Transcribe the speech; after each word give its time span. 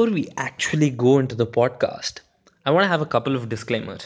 before 0.00 0.14
we 0.14 0.28
actually 0.38 0.88
go 0.88 1.18
into 1.18 1.34
the 1.34 1.46
podcast, 1.46 2.20
I 2.64 2.70
want 2.70 2.84
to 2.84 2.88
have 2.88 3.02
a 3.02 3.06
couple 3.14 3.36
of 3.36 3.50
disclaimers. 3.50 4.00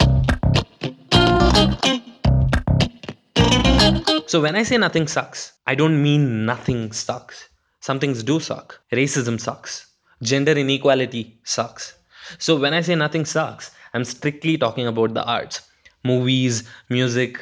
So, 4.26 4.40
when 4.40 4.56
I 4.56 4.64
say 4.64 4.76
nothing 4.76 5.06
sucks, 5.06 5.52
I 5.68 5.76
don't 5.76 6.02
mean 6.02 6.44
nothing 6.44 6.90
sucks. 6.90 7.48
Some 7.78 8.00
things 8.00 8.24
do 8.24 8.40
suck. 8.40 8.80
Racism 8.92 9.38
sucks. 9.38 9.86
Gender 10.20 10.50
inequality 10.50 11.38
sucks. 11.44 11.94
So, 12.38 12.56
when 12.56 12.74
I 12.74 12.80
say 12.80 12.96
nothing 12.96 13.24
sucks, 13.24 13.70
I'm 13.92 14.04
strictly 14.04 14.58
talking 14.58 14.88
about 14.88 15.14
the 15.14 15.24
arts 15.24 15.60
movies, 16.02 16.64
music, 16.90 17.38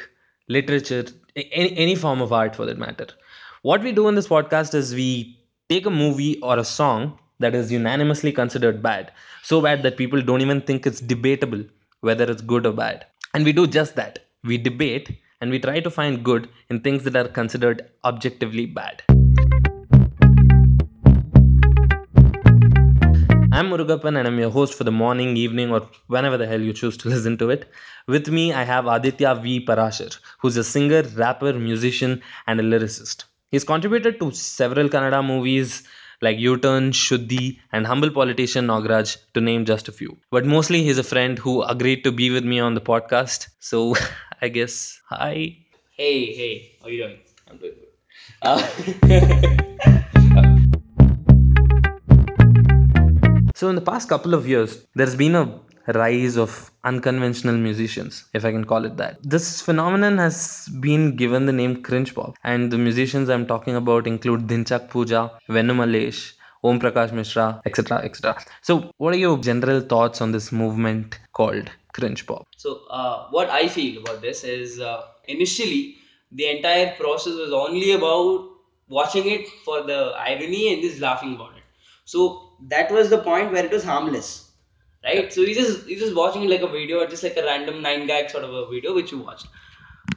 literature, 0.47 1.05
any, 1.35 1.75
any 1.75 1.95
form 1.95 2.21
of 2.21 2.31
art 2.31 2.55
for 2.55 2.67
that 2.67 2.77
matter. 2.77 3.07
What 3.63 3.81
we 3.81 3.93
do 3.93 4.07
in 4.09 4.13
this 4.13 4.27
podcast 4.27 4.75
is 4.75 4.93
we 4.93 5.39
take 5.69 5.87
a 5.87 5.89
movie 6.03 6.39
or 6.41 6.59
a 6.59 6.63
song 6.63 7.17
that 7.39 7.55
is 7.55 7.71
unanimously 7.71 8.31
considered 8.31 8.81
bad, 8.81 9.11
so 9.41 9.61
bad 9.61 9.83
that 9.83 9.97
people 9.97 10.21
don't 10.21 10.41
even 10.41 10.61
think 10.61 10.85
it's 10.85 11.01
debatable 11.01 11.63
whether 12.03 12.29
it's 12.29 12.41
good 12.41 12.65
or 12.65 12.73
bad. 12.73 13.05
And 13.33 13.45
we 13.45 13.53
do 13.53 13.65
just 13.65 13.95
that. 13.95 14.19
We 14.43 14.57
debate 14.57 15.17
and 15.39 15.49
we 15.49 15.59
try 15.59 15.79
to 15.79 15.89
find 15.89 16.23
good 16.23 16.49
in 16.69 16.81
things 16.81 17.03
that 17.05 17.15
are 17.15 17.29
considered 17.29 17.89
objectively 18.03 18.65
bad. 18.65 19.01
I'm 23.53 23.69
Murugappan 23.69 24.17
and 24.17 24.27
I'm 24.27 24.37
your 24.37 24.49
host 24.49 24.73
for 24.73 24.83
the 24.83 24.91
morning, 24.91 25.37
evening, 25.37 25.71
or 25.71 25.87
whenever 26.07 26.37
the 26.37 26.47
hell 26.47 26.59
you 26.59 26.73
choose 26.73 26.97
to 26.97 27.09
listen 27.13 27.37
to 27.37 27.49
it. 27.51 27.69
With 28.07 28.27
me, 28.27 28.51
I 28.51 28.63
have 28.63 28.87
Aditya 28.87 29.35
V. 29.35 29.65
Parashar, 29.65 30.17
who's 30.39 30.57
a 30.57 30.63
singer, 30.63 31.03
rapper, 31.15 31.53
musician, 31.53 32.21
and 32.47 32.59
a 32.59 32.63
lyricist. 32.63 33.25
He's 33.51 33.63
contributed 33.63 34.19
to 34.19 34.31
several 34.31 34.89
Kannada 34.89 35.25
movies 35.25 35.83
like 36.23 36.39
U-Turn, 36.39 36.91
Shuddhi, 36.91 37.59
and 37.71 37.85
Humble 37.85 38.09
Politician 38.09 38.65
Nograj, 38.67 39.17
to 39.33 39.41
name 39.41 39.65
just 39.65 39.89
a 39.89 39.91
few. 39.91 40.17
But 40.31 40.45
mostly, 40.45 40.83
he's 40.83 40.97
a 40.97 41.03
friend 41.03 41.37
who 41.37 41.61
agreed 41.63 42.05
to 42.05 42.11
be 42.11 42.29
with 42.29 42.45
me 42.45 42.59
on 42.59 42.75
the 42.75 42.81
podcast. 42.81 43.49
So, 43.59 43.95
I 44.41 44.47
guess, 44.47 44.99
hi. 45.09 45.57
Hey, 45.97 46.33
hey, 46.33 46.71
how 46.81 46.87
you 46.87 47.03
doing? 47.03 47.17
I'm 47.49 47.57
doing 47.57 47.73
good. 47.75 47.89
Uh, 48.41 48.57
so, 53.55 53.69
in 53.69 53.75
the 53.75 53.83
past 53.85 54.09
couple 54.09 54.33
of 54.33 54.47
years, 54.47 54.83
there's 54.95 55.15
been 55.15 55.35
a 55.35 55.59
rise 55.87 56.37
of 56.37 56.71
unconventional 56.83 57.55
musicians, 57.57 58.25
if 58.33 58.45
I 58.45 58.51
can 58.51 58.65
call 58.65 58.85
it 58.85 58.97
that. 58.97 59.17
This 59.23 59.61
phenomenon 59.61 60.17
has 60.17 60.69
been 60.79 61.15
given 61.15 61.45
the 61.45 61.53
name 61.53 61.81
cringe 61.83 62.13
pop, 62.15 62.35
and 62.43 62.71
the 62.71 62.77
musicians 62.77 63.29
I'm 63.29 63.45
talking 63.47 63.75
about 63.75 64.07
include 64.07 64.47
Dhinchak 64.47 64.89
Pooja, 64.89 65.31
Venu 65.49 65.73
Malesh, 65.73 66.33
Om 66.63 66.79
Prakash 66.79 67.11
Mishra, 67.11 67.61
etc. 67.65 67.97
etc. 67.97 68.41
So, 68.61 68.91
what 68.97 69.13
are 69.13 69.17
your 69.17 69.37
general 69.37 69.81
thoughts 69.81 70.21
on 70.21 70.31
this 70.31 70.51
movement 70.51 71.19
called 71.33 71.69
cringe 71.91 72.25
pop? 72.25 72.47
So, 72.55 72.85
uh, 72.89 73.27
what 73.31 73.49
I 73.49 73.67
feel 73.67 74.01
about 74.01 74.21
this 74.21 74.43
is 74.45 74.79
uh, 74.79 75.01
initially 75.27 75.97
the 76.31 76.47
entire 76.47 76.95
process 76.95 77.33
was 77.33 77.51
only 77.51 77.91
about 77.91 78.49
watching 78.87 79.27
it 79.27 79.47
for 79.65 79.83
the 79.83 80.13
irony 80.17 80.73
and 80.73 80.81
just 80.81 81.01
laughing 81.01 81.35
about 81.35 81.57
it. 81.57 81.63
So, 82.05 82.51
that 82.69 82.91
was 82.91 83.09
the 83.09 83.17
point 83.17 83.51
where 83.51 83.65
it 83.65 83.71
was 83.71 83.83
harmless, 83.83 84.51
right? 85.03 85.31
So, 85.33 85.41
you 85.41 85.55
just 85.55 85.87
you 85.87 85.97
just 85.97 86.15
watching 86.15 86.47
like 86.49 86.61
a 86.61 86.67
video, 86.67 87.01
or 87.01 87.07
just 87.07 87.23
like 87.23 87.37
a 87.37 87.43
random 87.43 87.81
nine 87.81 88.07
gag 88.07 88.29
sort 88.29 88.43
of 88.43 88.53
a 88.53 88.69
video 88.69 88.93
which 88.93 89.11
you 89.11 89.19
watched. 89.19 89.47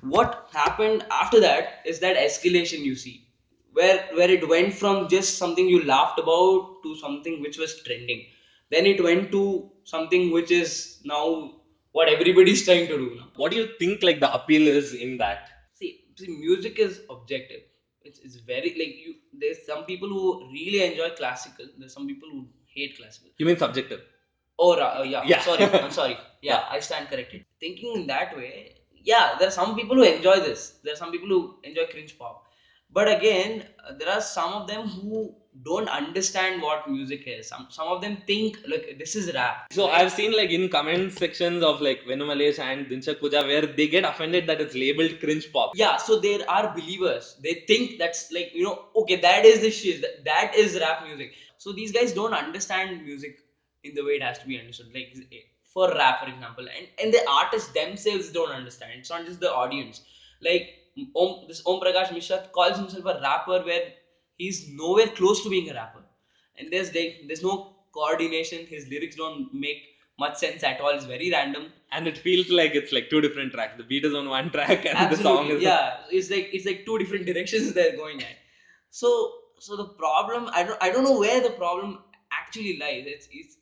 What 0.01 0.49
happened 0.53 1.05
after 1.11 1.41
that 1.41 1.83
is 1.85 2.01
that 2.01 2.17
escalation 2.17 2.81
you 2.81 2.97
see, 2.97 3.29
where 3.73 4.05
where 4.15 4.31
it 4.31 4.49
went 4.49 4.75
from 4.75 5.09
just 5.09 5.39
something 5.39 5.69
you 5.69 5.85
laughed 5.85 6.19
about 6.19 6.83
to 6.83 6.97
something 6.97 7.41
which 7.41 7.59
was 7.59 7.81
trending. 7.83 8.27
Then 8.71 8.87
it 8.87 9.03
went 9.03 9.31
to 9.33 9.71
something 9.85 10.33
which 10.33 10.51
is 10.51 11.01
now 11.05 11.53
what 11.93 12.09
everybody's 12.09 12.65
trying 12.65 12.89
to 12.89 12.97
do 12.97 13.17
now. 13.17 13.29
What 13.37 13.53
do 13.53 13.59
you 13.59 13.69
think 13.79 14.03
like 14.03 14.21
the 14.21 14.33
appeal 14.33 14.67
is 14.67 14.93
in 14.93 15.19
that? 15.19 15.49
See, 15.75 16.05
see, 16.17 16.29
music 16.29 16.79
is 16.79 17.01
objective. 17.09 17.61
It's, 18.03 18.19
it's 18.19 18.37
very 18.37 18.71
like 18.81 18.97
you. 19.05 19.15
There's 19.33 19.65
some 19.67 19.85
people 19.85 20.09
who 20.09 20.51
really 20.51 20.83
enjoy 20.85 21.11
classical. 21.11 21.67
There's 21.79 21.95
some 21.95 22.07
people 22.07 22.29
who 22.31 22.49
hate 22.67 22.97
classical. 22.99 23.31
You 23.39 23.47
mean 23.47 23.57
subjective? 23.57 24.01
Or 24.59 24.81
uh, 24.81 25.03
yeah, 25.03 25.23
Yeah. 25.27 25.41
sorry, 25.43 25.65
I'm 25.65 25.91
sorry. 26.01 26.17
Yeah, 26.43 26.65
I 26.71 26.81
stand 26.81 27.09
corrected. 27.09 27.45
Thinking 27.61 27.95
in 28.01 28.07
that 28.09 28.37
way, 28.37 28.77
yeah, 29.05 29.37
there 29.39 29.49
are 29.49 29.57
some 29.63 29.75
people 29.77 29.97
who 29.97 30.03
enjoy 30.05 30.37
this. 30.41 30.79
There 30.83 30.93
are 30.95 30.97
some 30.97 31.13
people 31.13 31.29
who 31.29 31.57
enjoy 31.65 31.87
cringe 31.87 32.19
pop. 32.19 32.43
But 32.91 33.09
again, 33.09 33.65
uh, 33.87 33.95
there 33.99 34.09
are 34.09 34.21
some 34.21 34.53
of 34.53 34.69
them 34.69 34.87
who 34.89 35.35
don't 35.65 35.89
understand 35.89 36.63
what 36.63 36.89
music 36.89 37.25
is. 37.27 37.49
Some 37.49 37.67
some 37.71 37.89
of 37.89 38.01
them 38.01 38.19
think 38.27 38.59
like 38.73 38.97
this 38.99 39.17
is 39.17 39.33
rap. 39.35 39.67
So 39.73 39.89
I've 39.89 40.13
seen 40.13 40.33
like 40.37 40.51
in 40.51 40.69
comment 40.69 41.13
sections 41.13 41.65
of 41.65 41.81
like 41.81 42.05
Venu 42.07 42.27
Malesh 42.27 42.59
and 42.67 42.87
Dhinchak 42.87 43.19
Pooja 43.21 43.43
where 43.51 43.67
they 43.67 43.89
get 43.89 44.05
offended 44.05 44.47
that 44.47 44.61
it's 44.61 44.75
labeled 44.75 45.19
cringe 45.21 45.51
pop. 45.53 45.73
yeah 45.83 45.97
so 45.97 46.19
there 46.27 46.43
are 46.57 46.73
believers 46.77 47.37
they 47.47 47.55
think 47.71 47.99
that's 48.03 48.23
like 48.37 48.53
you 48.55 48.65
know 48.69 48.77
okay 49.03 49.17
that 49.27 49.45
is 49.45 49.61
the 49.67 49.71
shit 49.71 50.01
that, 50.03 50.25
that 50.31 50.55
is 50.65 50.79
rap 50.85 51.03
music 51.09 51.33
so 51.59 51.73
these 51.73 51.93
guys 51.99 52.13
don't 52.13 52.35
understand 52.35 53.03
music 53.11 53.39
in 53.89 53.95
the 53.95 54.05
way 54.05 54.13
it 54.13 54.23
has 54.23 54.39
to 54.39 54.47
be 54.47 54.59
understood. 54.59 54.89
Like 54.95 55.15
for 55.75 55.89
rap 55.93 56.21
for 56.23 56.29
example 56.33 56.67
and 56.77 56.89
and 57.03 57.13
the 57.13 57.23
artists 57.29 57.73
themselves 57.73 58.31
don't 58.31 58.51
understand. 58.51 58.93
It's 58.99 59.11
not 59.11 59.27
just 59.27 59.41
the 59.41 59.53
audience. 59.53 60.03
Like 60.41 60.69
om 61.15 61.35
this 61.49 61.63
om 61.67 61.81
prakash 61.81 62.13
mishra 62.19 62.43
calls 62.59 62.79
himself 62.83 63.05
a 63.15 63.19
rapper 63.23 63.59
where 63.71 63.85
he's 64.39 64.61
nowhere 64.83 65.09
close 65.21 65.43
to 65.43 65.51
being 65.51 65.71
a 65.71 65.75
rapper. 65.75 66.05
And 66.59 66.73
there's 66.73 66.95
like 66.95 67.21
there's 67.27 67.43
no 67.43 67.55
coordination. 67.93 68.67
His 68.67 68.89
lyrics 68.89 69.17
don't 69.17 69.53
make 69.53 69.83
much 70.19 70.37
sense 70.37 70.63
at 70.63 70.81
all. 70.81 70.91
It's 70.91 71.05
very 71.05 71.31
random. 71.31 71.73
And 71.93 72.09
it 72.09 72.19
feels 72.19 72.51
like 72.51 72.75
it's 72.75 72.93
like 72.93 73.11
two 73.11 73.21
different 73.21 73.53
tracks. 73.53 73.75
The 73.77 73.85
beat 73.85 74.05
is 74.05 74.15
on 74.15 74.29
one 74.29 74.51
track 74.51 74.87
and 74.87 75.13
the 75.13 75.17
song 75.17 75.51
is 75.51 75.63
yeah. 75.63 75.97
It's 76.11 76.31
like 76.31 76.49
it's 76.53 76.67
like 76.67 76.85
two 76.87 76.99
different 76.99 77.27
directions 77.27 77.73
they're 77.81 77.97
going 77.97 78.23
at. 78.23 78.37
So 78.91 79.13
so 79.59 79.75
the 79.77 79.87
problem 80.01 80.51
i 80.53 80.63
don't 80.63 80.83
i 80.83 80.91
don't 80.91 81.05
know 81.05 81.19
where 81.19 81.41
the 81.41 81.51
problem 81.51 81.99
actually 82.33 82.79
lies. 82.79 83.05
It's 83.07 83.29
it's 83.31 83.57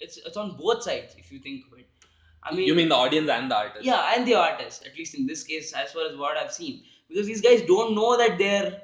it's, 0.00 0.16
it's 0.18 0.36
on 0.36 0.56
both 0.56 0.82
sides 0.82 1.14
if 1.18 1.30
you 1.32 1.38
think 1.38 1.64
of 1.70 1.78
it. 1.78 1.86
I 2.42 2.54
mean 2.54 2.66
you 2.66 2.74
mean 2.74 2.88
the 2.88 2.94
audience 2.94 3.28
and 3.28 3.50
the 3.50 3.56
artist? 3.56 3.84
yeah 3.84 4.12
and 4.14 4.26
the 4.26 4.34
artist 4.34 4.86
at 4.86 4.96
least 4.96 5.14
in 5.14 5.26
this 5.26 5.42
case 5.42 5.72
as 5.72 5.92
far 5.92 6.06
as 6.10 6.16
what 6.16 6.36
i've 6.36 6.52
seen. 6.52 6.82
Because 7.08 7.26
these 7.26 7.40
guys 7.40 7.62
don't 7.62 7.94
know 7.94 8.16
that 8.16 8.38
they're 8.38 8.80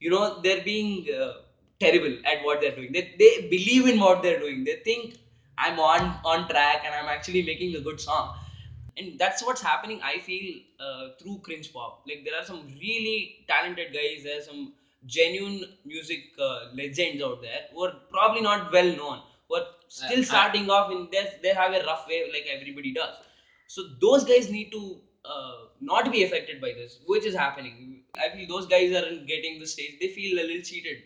you 0.00 0.10
know 0.10 0.40
they're 0.42 0.64
being 0.64 1.06
uh, 1.14 1.32
terrible 1.80 2.16
at 2.24 2.42
what 2.44 2.60
they're 2.60 2.74
doing. 2.74 2.92
They, 2.92 3.14
they 3.18 3.48
believe 3.48 3.86
in 3.86 4.00
what 4.00 4.22
they're 4.22 4.40
doing. 4.40 4.64
They 4.64 4.76
think 4.76 5.16
i'm 5.58 5.78
on 5.80 6.02
on 6.24 6.48
track 6.48 6.82
and 6.84 6.94
i'm 6.94 7.06
actually 7.08 7.42
making 7.42 7.76
a 7.76 7.80
good 7.80 8.00
song. 8.00 8.36
And 8.98 9.18
that's 9.18 9.42
what's 9.44 9.60
happening 9.62 10.00
i 10.02 10.18
feel 10.18 10.60
uh, 10.80 11.08
through 11.20 11.38
cringe 11.44 11.72
pop. 11.72 12.02
Like 12.08 12.24
there 12.24 12.38
are 12.40 12.44
some 12.44 12.66
really 12.80 13.44
talented 13.48 13.92
guys 13.92 14.24
there 14.24 14.38
are 14.38 14.42
some 14.42 14.72
genuine 15.06 15.64
music 15.84 16.20
uh, 16.40 16.66
legends 16.74 17.22
out 17.22 17.40
there 17.42 17.60
who 17.72 17.84
are 17.84 17.94
probably 18.10 18.40
not 18.40 18.72
well 18.72 18.92
known 18.96 19.20
who 19.48 19.56
are 19.56 19.66
still 19.88 20.22
starting 20.24 20.68
off 20.70 20.90
in 20.92 21.08
they 21.12 21.24
they 21.42 21.54
have 21.60 21.72
a 21.72 21.82
rough 21.90 22.06
way 22.08 22.20
like 22.34 22.46
everybody 22.56 22.92
does 22.92 23.14
so 23.66 23.82
those 24.00 24.24
guys 24.24 24.50
need 24.50 24.70
to 24.70 24.82
uh, 25.24 25.56
not 25.80 26.10
be 26.12 26.22
affected 26.24 26.60
by 26.60 26.72
this 26.80 27.00
which 27.06 27.24
is 27.24 27.34
happening 27.34 27.74
i 28.24 28.28
feel 28.34 28.48
those 28.54 28.66
guys 28.74 28.94
aren't 29.00 29.26
getting 29.26 29.58
the 29.60 29.66
stage 29.74 29.94
they 30.00 30.08
feel 30.18 30.38
a 30.38 30.46
little 30.50 30.62
cheated 30.70 30.98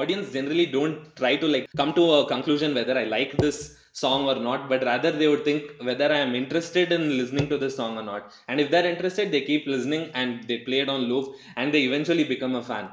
Audience 0.00 0.32
generally 0.32 0.66
don't 0.66 1.14
try 1.16 1.36
to 1.36 1.46
like 1.46 1.66
come 1.76 1.92
to 1.94 2.04
a 2.14 2.26
conclusion 2.26 2.74
whether 2.74 2.98
I 2.98 3.04
like 3.04 3.36
this 3.36 3.76
song 3.92 4.26
or 4.26 4.34
not, 4.34 4.68
but 4.68 4.82
rather 4.82 5.12
they 5.12 5.28
would 5.28 5.44
think 5.44 5.70
whether 5.80 6.12
I 6.12 6.18
am 6.18 6.34
interested 6.34 6.90
in 6.90 7.16
listening 7.16 7.48
to 7.48 7.58
this 7.58 7.76
song 7.76 7.96
or 7.96 8.02
not. 8.02 8.32
And 8.48 8.60
if 8.60 8.70
they're 8.70 8.86
interested, 8.86 9.30
they 9.30 9.42
keep 9.42 9.66
listening 9.66 10.10
and 10.14 10.42
they 10.48 10.58
play 10.58 10.80
it 10.80 10.88
on 10.88 11.02
loop 11.02 11.36
and 11.56 11.72
they 11.72 11.82
eventually 11.84 12.24
become 12.24 12.56
a 12.56 12.62
fan. 12.62 12.88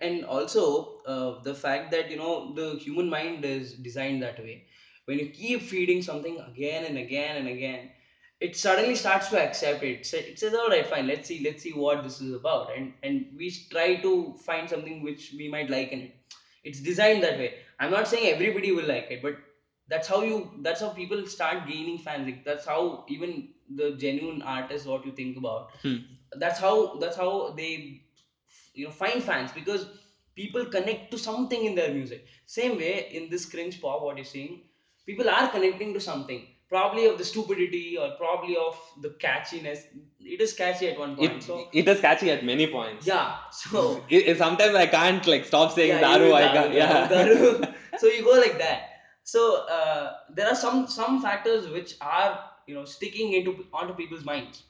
And 0.00 0.24
also 0.24 1.00
uh, 1.06 1.42
the 1.42 1.54
fact 1.54 1.90
that 1.92 2.10
you 2.10 2.16
know 2.16 2.52
the 2.54 2.76
human 2.76 3.08
mind 3.08 3.44
is 3.44 3.74
designed 3.74 4.22
that 4.22 4.38
way. 4.38 4.62
When 5.04 5.18
you 5.18 5.26
keep 5.26 5.62
feeding 5.62 6.02
something 6.02 6.38
again 6.40 6.84
and 6.84 6.98
again 6.98 7.36
and 7.36 7.48
again 7.48 7.90
it 8.40 8.56
suddenly 8.56 8.94
starts 8.96 9.28
to 9.28 9.38
accept 9.40 9.82
it. 9.82 10.04
Sa- 10.06 10.16
it 10.18 10.38
says 10.38 10.54
all 10.54 10.68
right 10.68 10.86
fine 10.86 11.06
let's 11.06 11.28
see 11.28 11.40
let's 11.44 11.62
see 11.62 11.72
what 11.72 12.02
this 12.02 12.20
is 12.20 12.32
about. 12.32 12.74
And 12.76 12.92
and 13.02 13.26
we 13.36 13.50
try 13.70 13.96
to 13.96 14.34
find 14.44 14.68
something 14.68 15.02
which 15.02 15.32
we 15.36 15.48
might 15.48 15.70
like 15.70 15.92
in 15.92 16.00
it. 16.02 16.12
It's 16.64 16.80
designed 16.80 17.22
that 17.22 17.38
way. 17.38 17.52
I'm 17.78 17.90
not 17.90 18.08
saying 18.08 18.26
everybody 18.28 18.72
will 18.72 18.86
like 18.86 19.10
it 19.10 19.22
but 19.22 19.34
that's 19.88 20.08
how 20.08 20.22
you 20.22 20.50
that's 20.62 20.80
how 20.80 20.90
people 20.90 21.26
start 21.26 21.66
gaining 21.66 21.98
fans. 21.98 22.26
Like 22.26 22.44
that's 22.44 22.64
how 22.66 23.04
even 23.08 23.48
the 23.68 23.92
genuine 23.92 24.42
artists 24.42 24.86
what 24.86 25.04
you 25.04 25.12
think 25.12 25.36
about 25.36 25.66
Hmm. 25.82 25.96
that's 26.36 26.58
how 26.58 26.96
that's 27.00 27.16
how 27.16 27.50
they 27.56 28.00
you 28.74 28.84
know 28.86 28.90
find 28.90 29.22
fans 29.22 29.50
because 29.52 29.86
people 30.34 30.64
connect 30.66 31.10
to 31.10 31.18
something 31.18 31.64
in 31.64 31.74
their 31.74 31.92
music 31.92 32.24
same 32.46 32.76
way 32.76 33.08
in 33.12 33.28
this 33.30 33.44
cringe 33.54 33.80
pop 33.82 34.02
what 34.02 34.16
you're 34.16 34.32
saying 34.36 34.60
people 35.06 35.28
are 35.28 35.48
connecting 35.48 35.92
to 35.94 36.00
something 36.00 36.46
probably 36.72 37.04
of 37.06 37.18
the 37.18 37.24
stupidity 37.24 37.98
or 37.98 38.12
probably 38.16 38.56
of 38.56 38.76
the 39.02 39.10
catchiness. 39.22 39.80
It 40.20 40.40
is 40.40 40.54
catchy 40.54 40.88
at 40.88 40.98
one 40.98 41.16
point. 41.16 41.32
It, 41.32 41.42
so 41.42 41.68
it 41.70 41.86
is 41.86 42.00
catchy 42.00 42.30
at 42.30 42.46
many 42.46 42.66
points. 42.66 43.06
yeah, 43.06 43.34
so 43.52 44.02
It- 44.08 44.26
it- 44.28 44.38
sometimes 44.38 44.74
I 44.74 44.86
can't 44.86 45.26
like 45.26 45.44
stop 45.44 45.72
saying 45.72 45.90
yeah, 45.90 46.00
daru. 46.00 46.32
I 46.32 46.46
can't. 46.54 46.72
Yeah. 46.72 47.08
daru, 47.08 47.34
daru. 47.58 47.74
so 47.98 48.06
you 48.06 48.24
go 48.24 48.38
like 48.46 48.56
that. 48.58 48.88
So 49.22 49.66
uh, 49.78 50.14
there 50.30 50.48
are 50.48 50.54
some 50.54 50.86
some 50.88 51.20
factors 51.20 51.68
which 51.68 51.96
are 52.00 52.30
you 52.66 52.74
know 52.74 52.86
sticking 52.86 53.34
into 53.34 53.66
onto 53.72 53.92
people's 53.92 54.24
minds. 54.24 54.62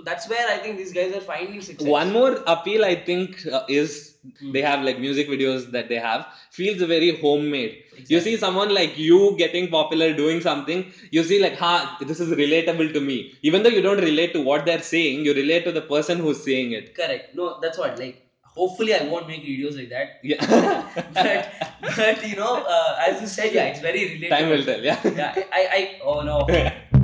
So 0.00 0.04
that's 0.04 0.28
where 0.28 0.48
I 0.48 0.58
think 0.58 0.78
these 0.78 0.92
guys 0.92 1.14
are 1.14 1.20
finding 1.20 1.60
success. 1.60 1.86
One 1.86 2.12
more 2.12 2.32
appeal 2.46 2.84
I 2.84 2.94
think 2.94 3.46
uh, 3.46 3.64
is 3.68 4.10
Hmm. 4.20 4.52
they 4.52 4.60
have 4.60 4.82
like 4.82 4.98
music 5.00 5.28
videos 5.28 5.70
that 5.74 5.88
they 5.88 5.98
have 5.98 6.26
feels 6.50 6.82
very 6.82 7.18
homemade. 7.20 7.84
You 8.06 8.20
see 8.20 8.36
someone 8.36 8.74
like 8.74 8.98
you 8.98 9.34
getting 9.38 9.68
popular 9.68 10.12
doing 10.14 10.42
something, 10.42 10.92
you 11.10 11.24
see 11.24 11.40
like, 11.40 11.56
ha, 11.56 11.96
this 12.00 12.20
is 12.20 12.28
relatable 12.30 12.92
to 12.92 13.00
me. 13.00 13.32
Even 13.42 13.62
though 13.62 13.70
you 13.70 13.80
don't 13.80 13.96
relate 13.98 14.34
to 14.34 14.42
what 14.42 14.66
they're 14.66 14.82
saying, 14.82 15.24
you 15.24 15.32
relate 15.32 15.64
to 15.64 15.72
the 15.72 15.80
person 15.80 16.18
who's 16.18 16.44
saying 16.44 16.72
it. 16.72 16.94
Correct. 16.94 17.34
No, 17.34 17.58
that's 17.62 17.78
what. 17.78 17.98
Like, 17.98 18.28
hopefully, 18.44 18.94
I 18.94 19.04
won't 19.04 19.26
make 19.26 19.42
videos 19.42 19.78
like 19.78 19.88
that. 19.88 20.20
Yeah. 20.22 20.92
but, 21.14 21.48
but 21.96 22.28
you 22.28 22.36
know, 22.36 22.62
uh, 22.68 22.98
as 23.08 23.22
you 23.22 23.26
said, 23.26 23.54
yeah, 23.54 23.68
it's 23.68 23.80
very 23.80 24.00
relatable. 24.00 24.38
Time 24.38 24.48
will 24.50 24.64
tell. 24.64 24.80
Yeah. 24.82 25.00
Yeah, 25.04 25.44
I, 25.50 25.68
I, 25.78 26.00
oh 26.04 26.20
no, 26.20 26.46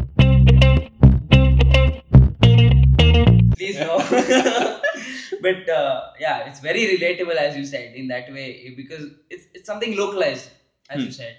but 5.41 5.69
uh, 5.69 6.01
yeah, 6.21 6.49
it's 6.49 6.61
very 6.61 6.83
relatable 6.97 7.35
as 7.37 7.57
you 7.57 7.65
said 7.65 7.95
in 7.95 8.09
that 8.09 8.33
way 8.33 8.73
because 8.77 9.05
it's 9.31 9.47
it's 9.55 9.67
something 9.67 9.97
localized, 9.97 10.51
as 10.91 11.01
you 11.03 11.09
Hmm. 11.09 11.19
said. 11.21 11.37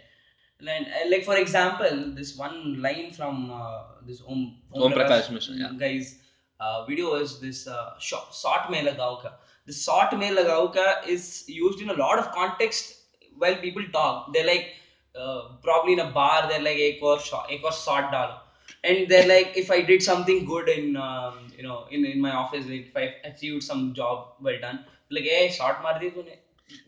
And, 0.60 0.88
and 0.88 1.12
like 1.12 1.24
for 1.24 1.36
example, 1.38 2.14
this 2.16 2.36
one 2.36 2.82
line 2.82 3.12
from 3.12 3.52
uh, 3.52 3.84
this 4.06 4.22
Om, 4.28 4.56
Om 4.74 4.92
Prakash 4.94 5.30
Mishra, 5.32 5.56
yeah. 5.56 5.72
guy's 5.78 6.16
uh, 6.60 6.86
video 6.86 7.14
is 7.16 7.40
this 7.40 7.68
uh, 7.68 7.98
short, 8.00 8.34
sort 8.34 8.70
mein 8.72 8.86
lagao 8.86 9.22
ka. 9.22 9.34
The 9.66 9.74
sort 9.74 10.18
mein 10.18 10.36
lagao 10.36 10.74
ka 10.74 11.02
is 11.08 11.44
used 11.48 11.82
in 11.82 11.90
a 11.90 11.94
lot 11.94 12.18
of 12.20 12.32
context 12.32 12.96
while 13.38 13.56
people 13.58 13.84
talk. 13.94 14.34
They're 14.34 14.48
like 14.48 14.74
uh, 15.16 15.42
probably 15.64 15.94
in 15.94 16.00
a 16.00 16.10
bar. 16.12 16.48
They're 16.50 16.62
like 16.62 16.78
ek 16.78 17.02
aur 17.04 17.20
shot, 17.20 17.52
ek 17.52 17.64
aur 17.64 17.72
sort 17.72 18.12
dalo. 18.12 18.40
And 18.84 19.08
they're 19.10 19.28
like, 19.28 19.56
if 19.58 19.70
I 19.72 19.82
did 19.82 20.02
something 20.04 20.46
good 20.46 20.70
in 20.70 20.96
um, 20.96 21.47
you 21.58 21.64
know 21.64 21.86
in, 21.92 22.06
in 22.06 22.22
my 22.22 22.32
office, 22.32 22.66
if 22.68 22.96
I 22.96 23.16
achieved 23.26 23.64
some 23.64 23.94
job 23.94 24.28
well 24.42 24.60
done, 24.62 24.86
like 25.10 25.24
hey, 25.24 25.50
shot 25.50 25.82
mar 25.84 26.00
di 26.00 26.12
tune. 26.12 26.28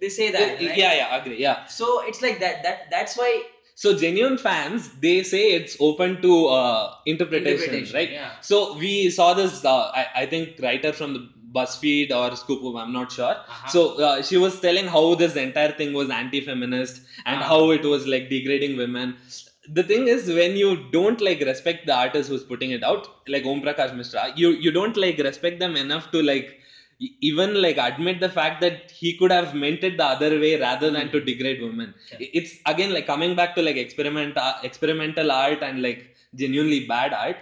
They 0.02 0.10
say 0.10 0.32
that. 0.32 0.60
right? 0.60 0.78
yeah, 0.78 0.94
yeah, 0.94 1.16
agree. 1.22 1.40
Yeah. 1.40 1.66
So 1.66 2.02
it's 2.06 2.22
like 2.22 2.40
that. 2.40 2.64
That 2.64 2.90
that's 2.92 3.18
why 3.18 3.44
So 3.76 3.92
genuine 3.98 4.38
fans, 4.38 4.90
they 5.04 5.24
say 5.24 5.42
it's 5.58 5.78
open 5.80 6.22
to 6.24 6.32
uh, 6.48 6.96
interpretation, 7.06 7.54
interpretation, 7.54 7.96
right? 7.96 8.12
Yeah. 8.12 8.32
So 8.42 8.58
we 8.78 9.10
saw 9.10 9.34
this. 9.34 9.64
Uh, 9.64 9.76
I, 10.02 10.06
I 10.24 10.26
think 10.26 10.60
writer 10.62 10.92
from 10.92 11.14
the 11.14 11.22
BuzzFeed 11.56 12.12
or 12.12 12.36
Scoop, 12.36 12.76
I'm 12.76 12.92
not 12.92 13.12
sure. 13.12 13.32
Uh-huh. 13.38 13.70
So 13.70 13.86
uh, 14.08 14.22
she 14.22 14.36
was 14.38 14.60
telling 14.60 14.86
how 14.86 15.16
this 15.16 15.38
entire 15.38 15.72
thing 15.72 15.94
was 15.94 16.10
anti-feminist 16.10 17.02
and 17.26 17.40
Ah. 17.42 17.48
how 17.54 17.72
it 17.72 17.84
was 17.94 18.06
like 18.16 18.30
degrading 18.30 18.76
women. 18.78 19.16
The 19.68 19.84
thing 19.84 20.08
is, 20.08 20.28
when 20.28 20.56
you 20.56 20.90
don't 20.92 21.22
like 21.22 21.42
respect 21.42 21.86
the 21.86 21.94
artist 21.96 22.30
who's 22.30 22.44
putting 22.44 22.72
it 22.72 22.84
out, 22.84 23.08
like 23.28 23.46
Om 23.46 23.62
Prakash 23.62 23.96
Mishra, 23.96 24.32
you 24.36 24.52
you 24.52 24.72
don't 24.72 24.98
like 24.98 25.18
respect 25.18 25.60
them 25.60 25.76
enough 25.76 26.12
to 26.12 26.22
like 26.22 26.58
even 27.22 27.62
like 27.62 27.78
admit 27.78 28.20
the 28.20 28.30
fact 28.30 28.62
that 28.62 28.92
he 28.92 29.18
could 29.18 29.32
have 29.32 29.54
meant 29.54 29.84
it 29.84 29.98
the 29.98 30.06
other 30.06 30.40
way 30.40 30.60
rather 30.60 30.90
than 30.92 31.12
to 31.12 31.20
degrade 31.20 31.62
women. 31.62 31.94
Yeah. 32.12 32.28
It's 32.34 32.56
again 32.66 32.94
like 32.94 33.06
coming 33.06 33.36
back 33.36 33.56
to 33.56 33.62
like 33.62 33.78
experiment 33.78 34.38
uh, 34.38 34.56
experimental 34.64 35.32
art 35.32 35.62
and 35.62 35.82
like 35.82 36.16
genuinely 36.36 36.86
bad 36.88 37.14
art 37.14 37.38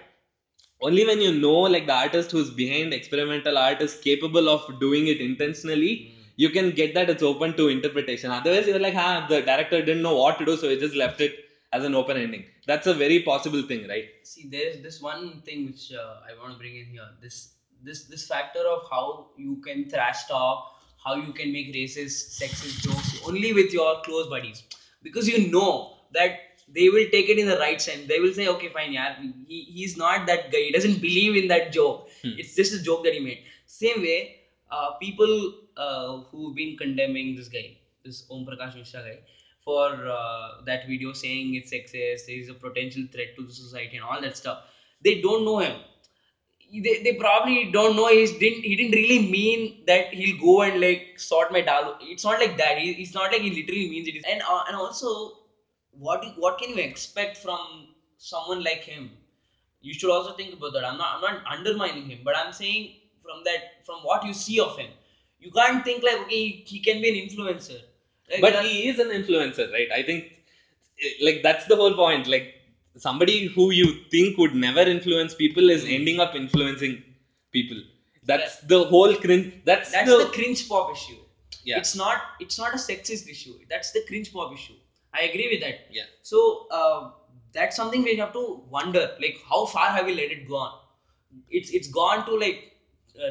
only 0.81 1.05
when 1.05 1.21
you 1.21 1.31
know 1.33 1.59
like 1.75 1.87
the 1.87 1.93
artist 1.93 2.31
who's 2.31 2.49
behind 2.51 2.93
experimental 2.93 3.57
art 3.57 3.81
is 3.81 3.95
capable 3.95 4.47
of 4.49 4.79
doing 4.79 5.07
it 5.07 5.19
intentionally 5.19 6.11
you 6.35 6.49
can 6.49 6.71
get 6.71 6.93
that 6.93 7.09
it's 7.09 7.23
open 7.23 7.55
to 7.57 7.67
interpretation 7.67 8.31
otherwise 8.31 8.67
you're 8.67 8.85
like 8.87 8.95
ah 8.95 9.25
the 9.29 9.41
director 9.41 9.81
didn't 9.81 10.03
know 10.03 10.15
what 10.15 10.37
to 10.37 10.45
do 10.45 10.55
so 10.55 10.69
he 10.69 10.77
just 10.77 10.95
left 10.95 11.19
it 11.19 11.46
as 11.73 11.83
an 11.83 11.95
open 11.95 12.17
ending. 12.17 12.45
That's 12.65 12.87
a 12.87 12.93
very 12.93 13.23
possible 13.23 13.61
thing 13.63 13.87
right? 13.87 14.05
See 14.23 14.47
there's 14.49 14.81
this 14.81 15.01
one 15.01 15.41
thing 15.41 15.65
which 15.67 15.91
uh, 15.93 16.29
i 16.29 16.39
want 16.39 16.53
to 16.53 16.57
bring 16.57 16.75
in 16.75 16.85
here. 16.85 17.09
This 17.21 17.53
this 17.83 18.03
this 18.05 18.27
factor 18.27 18.65
of 18.75 18.89
how 18.89 19.27
you 19.37 19.57
can 19.57 19.89
trash 19.89 20.25
talk 20.25 20.73
how 21.03 21.15
you 21.15 21.31
can 21.31 21.53
make 21.53 21.73
racist 21.73 22.39
sexist 22.39 22.81
jokes 22.85 23.21
only 23.27 23.53
with 23.53 23.71
your 23.71 24.01
close 24.01 24.29
buddies. 24.29 24.63
Because 25.03 25.27
you 25.27 25.49
know 25.51 25.97
that 26.13 26.39
they 26.67 26.89
will 26.89 27.05
take 27.11 27.29
it 27.29 27.39
in 27.39 27.47
the 27.47 27.57
right 27.57 27.81
sense. 27.81 28.07
They 28.07 28.19
will 28.19 28.33
say 28.33 28.47
okay 28.47 28.69
fine 28.69 28.93
yeah 28.93 29.15
he, 29.47 29.61
he's 29.75 29.97
not 29.97 30.25
that 30.27 30.51
guy. 30.51 30.63
He 30.69 30.71
doesn't 30.71 31.01
believe 31.01 31.35
in 31.41 31.47
that 31.49 31.71
joke. 31.71 32.09
Hmm. 32.23 32.35
it's 32.37 32.55
just 32.55 32.73
a 32.73 32.81
joke 32.81 33.03
that 33.03 33.13
he 33.13 33.19
made. 33.19 33.43
Same 33.65 34.01
way 34.01 34.37
uh, 34.71 34.91
people 34.99 35.53
uh, 35.77 36.17
who've 36.31 36.55
been 36.55 36.77
condemning 36.77 37.35
this 37.35 37.47
guy 37.47 37.67
this 38.03 38.25
om 38.35 38.45
prakash 38.49 38.75
mishra 38.79 39.03
guy 39.07 39.17
for 39.67 39.87
uh, 40.07 40.49
that 40.65 40.87
video 40.87 41.13
saying 41.13 41.55
it's 41.55 41.73
sexist, 41.73 42.27
he's 42.33 42.49
a 42.49 42.55
potential 42.55 43.05
threat 43.13 43.35
to 43.37 43.45
the 43.45 43.53
society 43.53 43.97
and 43.97 44.05
all 44.05 44.21
that 44.21 44.37
stuff. 44.37 44.59
They 45.01 45.21
don't 45.21 45.45
know 45.45 45.59
him. 45.59 45.75
They, 46.71 47.01
they 47.03 47.13
probably 47.13 47.71
don't 47.71 47.95
know 47.95 48.07
he 48.07 48.25
didn't 48.43 48.63
he 48.63 48.75
didn't 48.75 48.91
really 49.01 49.19
mean 49.29 49.85
that 49.87 50.13
he'll 50.13 50.37
go 50.37 50.63
and 50.63 50.81
like 50.81 51.03
sort 51.17 51.51
my 51.51 51.61
dal. 51.61 51.95
It's 52.01 52.25
not 52.25 52.39
like 52.39 52.57
that. 52.57 52.77
He, 52.77 52.91
it's 53.03 53.13
not 53.13 53.31
like 53.31 53.41
he 53.41 53.51
literally 53.51 53.89
means 53.89 54.07
it. 54.09 54.17
And 54.29 54.41
uh, 54.49 54.63
and 54.67 54.75
also, 54.75 55.35
what 55.91 56.25
what 56.35 56.57
can 56.57 56.71
you 56.71 56.81
expect 56.83 57.37
from 57.37 57.87
someone 58.17 58.63
like 58.63 58.83
him? 58.83 59.11
You 59.81 59.93
should 59.93 60.09
also 60.11 60.33
think 60.33 60.53
about 60.53 60.73
that. 60.73 60.85
I'm 60.85 60.97
not 60.97 61.15
I'm 61.15 61.21
not 61.21 61.43
undermining 61.57 62.05
him, 62.09 62.19
but 62.23 62.37
I'm 62.37 62.51
saying 62.53 62.91
from 63.23 63.43
that 63.45 63.61
from 63.85 63.99
what 64.03 64.25
you 64.25 64.33
see 64.33 64.59
of 64.59 64.77
him, 64.77 64.91
you 65.39 65.51
can't 65.51 65.85
think 65.85 66.03
like 66.03 66.19
okay 66.25 66.41
he, 66.49 66.63
he 66.65 66.79
can 66.81 67.01
be 67.01 67.09
an 67.09 67.15
influencer. 67.27 67.81
But 68.41 68.63
he 68.63 68.88
is 68.88 69.00
an 69.00 69.07
influencer 69.09 69.71
right? 69.71 69.89
I 69.91 70.03
think 70.03 70.25
eh, 71.03 71.12
like 71.21 71.41
that's 71.44 71.65
the 71.65 71.75
whole 71.75 71.94
point. 71.94 72.27
Like 72.27 72.47
somebody 72.97 73.45
who 73.45 73.71
you 73.71 73.94
think 74.12 74.38
would 74.38 74.53
never 74.56 74.81
influence 74.81 75.33
people 75.33 75.69
is 75.69 75.83
Hmm. 75.83 75.91
ending 76.00 76.19
up 76.19 76.35
influencing 76.35 77.00
people. 77.51 77.81
That's 78.24 78.57
the 78.74 78.83
whole 78.85 79.13
cringe 79.15 79.47
that's, 79.63 79.91
that's 79.91 80.09
the, 80.09 80.18
the 80.25 80.31
cringe 80.31 80.68
pop 80.68 80.91
issue. 80.91 81.19
Yeah. 81.63 81.77
It's 81.77 81.95
not 81.95 82.18
it's 82.39 82.57
not 82.57 82.74
a 82.74 82.77
sexist 82.77 83.27
issue. 83.29 83.57
That's 83.69 83.91
the 83.91 84.01
cringe 84.01 84.31
pop 84.33 84.53
issue. 84.53 84.75
I 85.13 85.21
agree 85.24 85.47
with 85.50 85.62
that. 85.62 85.85
Yeah. 85.89 86.03
so 86.21 86.68
uh, 86.69 87.09
that's 87.53 87.75
something 87.75 88.03
we 88.03 88.15
have 88.18 88.33
to 88.33 88.62
wonder 88.69 89.03
like 89.21 89.38
how 89.50 89.65
far 89.65 89.89
have 89.91 90.06
we 90.06 90.13
let 90.13 90.31
it 90.31 90.45
go 90.47 90.56
on? 90.57 90.74
It's 91.50 91.69
it's 91.69 91.88
gone 91.88 92.25
to 92.25 92.35
like 92.35 92.59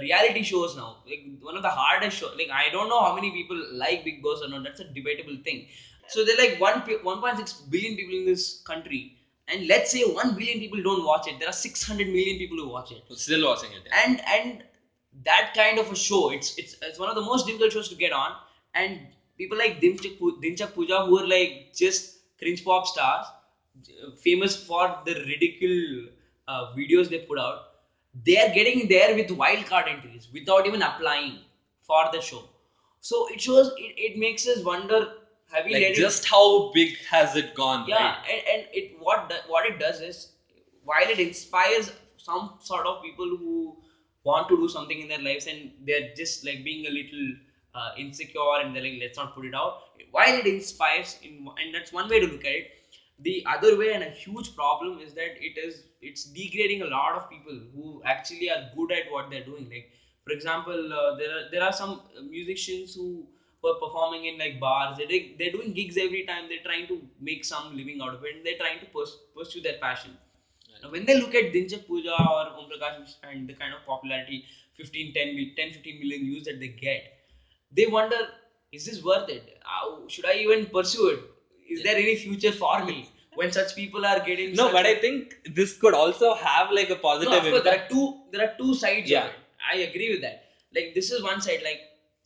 reality 0.00 0.42
shows 0.42 0.76
now. 0.76 0.96
Like 1.06 1.24
one 1.40 1.56
of 1.56 1.62
the 1.62 1.68
hardest 1.70 2.18
shows 2.18 2.32
like 2.38 2.50
i 2.52 2.70
don't 2.72 2.88
know 2.88 3.00
how 3.02 3.14
many 3.14 3.30
people 3.30 3.60
like 3.72 4.04
Bigg 4.04 4.22
Boss 4.22 4.42
or 4.42 4.48
not. 4.48 4.64
That's 4.64 4.80
a 4.80 4.84
debatable 4.84 5.36
thing. 5.44 5.66
So 6.08 6.24
they're 6.24 6.36
like 6.38 6.60
one 6.60 6.82
1.6 6.82 7.70
billion 7.70 7.96
people 7.96 8.14
in 8.14 8.24
this 8.26 8.62
country. 8.64 9.12
And 9.48 9.66
let's 9.68 9.90
say 9.92 10.02
1 10.04 10.34
billion 10.34 10.58
people 10.58 10.82
don't 10.82 11.04
watch 11.04 11.26
it. 11.28 11.38
There 11.38 11.48
are 11.48 11.52
600 11.52 12.08
million 12.08 12.38
people 12.38 12.56
who 12.58 12.68
watch 12.68 12.90
it. 12.92 13.02
Still 13.16 13.46
watching 13.46 13.72
it 13.72 13.82
yeah. 13.86 14.02
and 14.04 14.20
and 14.36 14.64
that 15.24 15.52
kind 15.54 15.78
of 15.78 15.90
a 15.90 15.96
show 15.96 16.30
it's 16.30 16.56
it's, 16.58 16.76
it's 16.82 16.98
one 16.98 17.08
of 17.08 17.14
the 17.14 17.22
most 17.22 17.46
difficult 17.46 17.72
shows 17.72 17.88
to 17.88 17.94
get 17.96 18.12
on. 18.12 18.32
And 18.74 19.00
people 19.38 19.56
like 19.58 19.80
Dimchak, 19.80 20.18
Pu- 20.18 20.40
Dhinchak 20.40 20.74
Pooja 20.74 21.04
who 21.06 21.18
are 21.18 21.26
like 21.26 21.72
just 21.74 22.12
cringe 22.38 22.64
pop 22.64 22.86
stars 22.86 23.26
uh, 24.04 24.10
famous 24.22 24.56
for 24.56 24.98
the 25.04 25.14
ridicule 25.30 26.06
uh, 26.48 26.66
videos 26.76 27.08
they 27.08 27.18
put 27.18 27.38
out 27.38 27.60
they 28.24 28.36
are 28.38 28.48
getting 28.48 28.88
there 28.88 29.14
with 29.14 29.30
wild 29.30 29.64
card 29.66 29.86
entries 29.88 30.28
without 30.32 30.66
even 30.66 30.82
applying 30.82 31.40
for 31.82 32.02
the 32.12 32.20
show 32.20 32.48
so 33.00 33.26
it 33.28 33.40
shows 33.40 33.68
it, 33.76 33.92
it 33.96 34.16
makes 34.16 34.46
us 34.46 34.62
wonder 34.64 35.08
have 35.52 35.64
we 35.64 35.74
like 35.74 35.82
let 35.82 35.94
it 35.94 35.94
just 35.94 36.24
how 36.26 36.70
big 36.74 36.88
has 37.10 37.36
it 37.36 37.54
gone 37.54 37.84
yeah 37.86 37.96
right? 37.96 38.16
and, 38.32 38.42
and 38.52 38.66
it 38.72 38.90
what 38.98 39.28
do, 39.28 39.34
what 39.46 39.64
it 39.64 39.78
does 39.78 40.00
is 40.00 40.28
while 40.84 41.08
it 41.08 41.18
inspires 41.18 41.90
some 42.16 42.50
sort 42.58 42.86
of 42.86 43.00
people 43.02 43.26
who 43.26 43.76
want 44.24 44.48
to 44.48 44.56
do 44.56 44.68
something 44.68 45.00
in 45.00 45.08
their 45.08 45.20
lives 45.20 45.46
and 45.46 45.70
they're 45.86 46.08
just 46.16 46.44
like 46.44 46.64
being 46.64 46.86
a 46.86 46.90
little 46.90 47.34
uh, 47.74 47.90
insecure 47.96 48.56
and 48.60 48.74
they're 48.74 48.82
like 48.82 48.98
let's 49.00 49.16
not 49.16 49.34
put 49.34 49.44
it 49.44 49.54
out 49.54 49.76
while 50.10 50.34
it 50.34 50.46
inspires 50.46 51.16
in 51.22 51.46
and 51.58 51.74
that's 51.74 51.92
one 51.92 52.08
way 52.08 52.18
to 52.18 52.26
look 52.26 52.44
at 52.44 52.52
it 52.52 52.66
the 53.18 53.42
other 53.46 53.76
way 53.76 53.92
and 53.92 54.02
a 54.02 54.10
huge 54.10 54.54
problem 54.54 54.98
is 54.98 55.14
that 55.14 55.36
it 55.48 55.56
is 55.56 55.84
it's 56.00 56.24
degrading 56.24 56.82
a 56.82 56.86
lot 56.86 57.14
of 57.14 57.28
people 57.28 57.58
who 57.72 58.02
actually 58.04 58.50
are 58.50 58.68
good 58.74 58.92
at 58.92 59.10
what 59.10 59.30
they're 59.30 59.44
doing. 59.44 59.68
Like 59.70 59.88
for 60.24 60.32
example 60.32 60.92
uh, 60.92 61.16
there 61.16 61.32
are 61.36 61.50
there 61.50 61.62
are 61.62 61.72
some 61.72 62.02
musicians 62.22 62.94
who 62.94 63.26
were 63.62 63.74
performing 63.74 64.26
in 64.26 64.36
like 64.38 64.60
bars. 64.60 64.96
They're, 64.98 65.06
they're 65.38 65.50
doing 65.50 65.72
gigs 65.72 65.96
every 65.96 66.24
time. 66.24 66.48
They're 66.48 66.62
trying 66.64 66.86
to 66.88 67.08
make 67.18 67.44
some 67.44 67.74
living 67.74 68.00
out 68.02 68.14
of 68.14 68.22
it 68.24 68.36
and 68.36 68.44
they're 68.46 68.58
trying 68.58 68.80
to 68.80 68.86
pers- 68.86 69.18
pursue 69.34 69.60
their 69.62 69.78
passion. 69.80 70.18
Now, 70.82 70.90
when 70.90 71.06
they 71.06 71.14
look 71.18 71.34
at 71.34 71.52
Dhinchak 71.52 71.86
Pooja 71.86 72.14
or 72.30 72.48
Om 72.48 72.68
Prakash 72.68 73.16
and 73.22 73.48
the 73.48 73.54
kind 73.54 73.72
of 73.72 73.84
popularity 73.84 74.44
15 74.74 75.12
10 75.14 75.34
mil- 75.34 75.52
10 75.56 75.72
15 75.72 75.98
million 75.98 76.22
views 76.24 76.44
that 76.44 76.60
they 76.60 76.68
get 76.68 77.08
they 77.70 77.86
wonder 77.86 78.20
is 78.72 78.84
this 78.84 79.02
worth 79.02 79.28
it? 79.28 79.56
How- 79.62 80.06
should 80.08 80.26
i 80.26 80.34
even 80.34 80.66
pursue 80.66 81.08
it 81.08 81.22
is 81.68 81.82
there 81.82 81.96
any 81.96 82.16
future 82.16 82.52
for 82.52 82.84
me 82.84 83.08
when 83.34 83.52
such 83.52 83.74
people 83.74 84.04
are 84.10 84.20
getting 84.28 84.54
no 84.60 84.66
but 84.72 84.86
i 84.86 84.94
think 84.94 85.34
this 85.60 85.72
could 85.82 85.94
also 85.94 86.34
have 86.34 86.70
like 86.70 86.90
a 86.90 86.94
no, 86.94 87.00
positive 87.08 87.44
of 87.44 87.50
course, 87.50 87.62
there 87.64 87.78
are 87.80 87.88
two 87.88 88.04
there 88.32 88.42
are 88.48 88.52
two 88.62 88.74
sides 88.74 89.10
Yeah. 89.10 89.28
I 89.72 89.78
agree 89.78 90.10
with 90.10 90.20
that. 90.20 90.44
Like 90.74 90.94
this 90.94 91.10
is 91.10 91.22
one 91.22 91.40
side, 91.40 91.60
like 91.64 91.80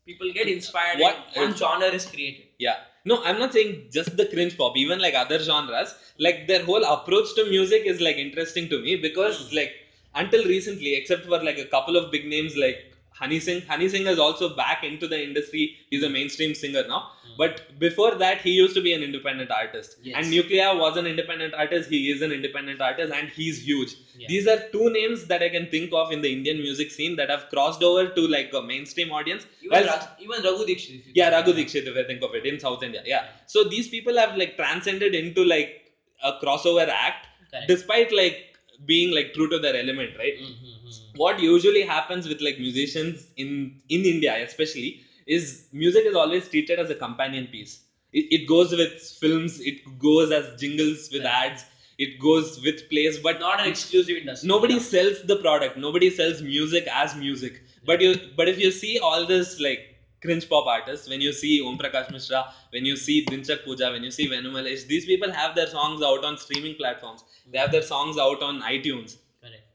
people 0.05 0.33
get 0.39 0.49
inspired 0.49 0.99
What- 1.01 1.21
and 1.35 1.43
one 1.43 1.55
genre 1.57 1.87
is 1.99 2.07
created. 2.07 2.47
Yeah. 2.59 2.77
No, 3.05 3.23
I'm 3.25 3.39
not 3.39 3.55
saying 3.55 3.71
just 3.91 4.17
the 4.17 4.27
cringe 4.27 4.57
pop, 4.59 4.77
even 4.77 4.99
like 4.99 5.15
other 5.15 5.39
genres. 5.39 5.95
Like 6.19 6.47
their 6.49 6.63
whole 6.65 6.85
approach 6.85 7.35
to 7.37 7.45
music 7.49 7.87
is 7.87 8.01
like 8.01 8.17
interesting 8.17 8.69
to 8.75 8.79
me 8.81 8.97
because 8.97 9.39
Hmm. 9.49 9.57
like 9.61 9.73
until 10.15 10.45
recently, 10.45 10.95
except 10.97 11.25
for 11.25 11.43
like 11.43 11.59
a 11.59 11.65
couple 11.77 11.97
of 11.97 12.11
big 12.11 12.27
names 12.27 12.57
like 12.57 12.90
Honey 13.21 13.39
Singh, 13.39 13.61
Honey 13.63 13.89
Singh 13.89 14.07
is 14.07 14.19
also 14.19 14.57
back 14.57 14.83
into 14.83 15.07
the 15.07 15.23
industry. 15.23 15.77
He's 15.91 16.03
a 16.03 16.09
mainstream 16.09 16.55
singer 16.55 16.85
now. 16.89 17.01
Hmm. 17.25 17.37
But 17.37 17.79
before 17.79 18.15
that, 18.15 18.41
he 18.41 18.51
used 18.53 18.75
to 18.77 18.83
be 18.83 18.95
an 18.95 19.03
independent 19.03 19.51
artist. 19.51 19.97
Yes. 20.03 20.17
And 20.17 20.33
Nucleya 20.33 20.79
was 20.79 20.97
an 20.97 21.07
independent 21.07 21.53
artist. 21.55 21.91
He 21.91 22.11
is 22.11 22.23
an 22.23 22.33
independent 22.33 22.81
artist 22.81 23.13
and 23.13 23.29
he's 23.29 23.63
huge. 23.63 23.95
Yeah. 24.19 24.27
These 24.29 24.47
are 24.47 24.59
two 24.73 24.91
names 24.91 25.27
that 25.27 25.43
I 25.43 25.51
can 25.51 25.67
think 25.71 25.93
of 25.93 26.13
in 26.13 26.23
the 26.23 26.33
Indian 26.33 26.59
music 26.59 26.91
scene 26.91 27.17
that 27.17 27.29
have 27.29 27.49
crossed 27.51 27.83
over 27.83 28.09
to 28.09 28.27
like 28.27 28.53
a 28.55 28.63
mainstream 28.63 29.13
audience. 29.13 29.47
Even, 29.63 29.87
Rag, 29.87 30.03
even 30.19 30.43
Raghu 30.43 30.65
Dixit. 30.65 31.03
yeah, 31.15 31.29
Raghu 31.29 31.51
about 31.51 31.59
it. 31.61 31.63
Dixit, 31.63 31.89
if 31.89 31.97
I 31.97 32.05
think 32.05 32.23
of 32.23 32.35
it, 32.35 32.47
in 32.47 32.59
South 32.59 32.83
India. 32.83 33.03
Yeah. 33.05 33.27
So 33.47 33.65
these 33.65 33.89
people 33.89 34.17
have 34.17 34.37
like 34.37 34.57
transcended 34.57 35.15
into 35.15 35.45
like 35.45 35.93
a 36.23 36.33
crossover 36.43 36.89
act 36.89 37.27
Correct. 37.51 37.69
despite 37.69 38.13
like 38.13 38.50
being 38.87 39.11
like 39.13 39.33
true 39.35 39.49
to 39.49 39.59
their 39.59 39.77
element, 39.77 40.17
right? 40.19 40.35
Mhm, 40.39 40.49
mhm. 40.85 41.17
What 41.17 41.41
usually 41.41 41.83
happens 41.83 42.29
with 42.29 42.41
like 42.41 42.59
musicians 42.59 43.29
in 43.37 43.75
in 43.89 44.05
India, 44.05 44.35
especially, 44.45 45.01
is 45.27 45.65
music 45.73 46.05
is 46.07 46.15
always 46.15 46.49
treated 46.49 46.79
as 46.79 46.91
a 46.91 46.95
companion 46.95 47.47
piece. 47.49 47.81
It, 48.13 48.27
it 48.31 48.47
goes 48.47 48.73
with 48.75 48.93
films, 49.21 49.61
it 49.61 49.81
goes 49.99 50.31
as 50.31 50.49
jingles 50.61 51.09
with 51.13 51.23
Right. 51.25 51.51
ads, 51.53 51.65
it 51.99 52.19
goes 52.19 52.59
with 52.65 52.89
plays, 52.89 53.19
but 53.19 53.39
not 53.41 53.61
an 53.61 53.67
exclusive 53.69 54.17
industry. 54.17 54.49
nobody 54.55 54.75
Yeah. 54.75 54.87
sells 54.87 55.23
the 55.33 55.37
product 55.37 55.77
nobody 55.77 56.09
sells 56.19 56.41
music 56.43 56.87
as 57.01 57.15
music 57.15 57.61
but 57.91 58.01
you 58.07 58.15
but 58.41 58.49
if 58.53 58.59
you 58.65 58.71
see 58.71 58.99
all 59.09 59.27
this 59.33 59.59
like 59.67 59.85
cringe 60.23 60.49
pop 60.49 60.67
artists 60.67 61.09
when 61.09 61.21
you 61.27 61.33
see 61.41 61.53
om 61.71 61.79
prakash 61.83 62.11
mishra 62.17 62.41
when 62.71 62.85
you 62.91 62.97
see 63.07 63.17
Dhinchak 63.31 63.65
Pooja 63.65 63.91
when 63.95 64.03
you 64.09 64.11
see 64.19 64.27
venumalesh 64.35 64.87
these 64.93 65.07
people 65.13 65.33
have 65.41 65.55
their 65.55 65.67
songs 65.77 66.03
out 66.11 66.25
on 66.31 66.37
streaming 66.45 66.75
platforms 66.83 67.25
they 67.53 67.59
have 67.59 67.73
their 67.77 67.87
songs 67.95 68.19
out 68.27 68.43
on 68.51 68.61
itunes 68.75 69.17
Correct. 69.43 69.67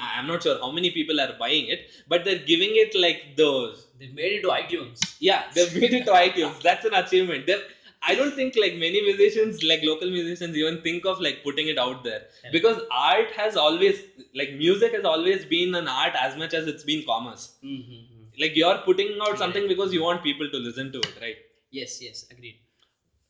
I'm 0.00 0.26
not 0.26 0.42
sure 0.42 0.58
how 0.58 0.70
many 0.70 0.90
people 0.90 1.20
are 1.20 1.32
buying 1.38 1.66
it 1.68 1.80
but 2.08 2.24
they're 2.24 2.44
giving 2.52 2.76
it 2.76 2.94
like 2.94 3.36
those 3.36 3.86
They've 3.98 4.14
made 4.14 4.32
it 4.38 4.42
to 4.42 4.48
iTunes. 4.48 4.98
yeah 5.18 5.42
they've 5.54 5.74
made 5.80 5.92
it 5.92 6.04
to 6.06 6.12
itunes 6.12 6.60
that's 6.62 6.84
an 6.84 6.94
achievement 6.94 7.46
They're, 7.46 7.62
i 8.02 8.14
don't 8.14 8.34
think 8.34 8.56
like 8.56 8.74
many 8.84 9.00
musicians 9.02 9.62
like 9.62 9.82
local 9.82 10.10
musicians 10.10 10.56
even 10.56 10.78
think 10.86 11.04
of 11.04 11.20
like 11.20 11.42
putting 11.44 11.68
it 11.68 11.78
out 11.78 12.02
there 12.02 12.20
Correct. 12.40 12.52
because 12.52 12.80
art 12.90 13.30
has 13.32 13.56
always 13.56 14.02
like 14.34 14.52
music 14.54 14.94
has 14.94 15.04
always 15.04 15.44
been 15.44 15.74
an 15.74 15.88
art 15.88 16.14
as 16.18 16.36
much 16.36 16.54
as 16.54 16.66
it's 16.66 16.84
been 16.84 17.04
commerce 17.12 17.50
Mm-hmm. 17.62 18.09
Like 18.42 18.54
you're 18.60 18.78
putting 18.88 19.12
out 19.26 19.38
something 19.44 19.66
because 19.72 19.92
you 19.96 20.02
want 20.08 20.22
people 20.22 20.48
to 20.54 20.58
listen 20.68 20.90
to 20.96 21.00
it 21.10 21.16
right 21.26 21.38
Yes, 21.78 21.92
yes, 22.02 22.24
agreed. 22.32 22.56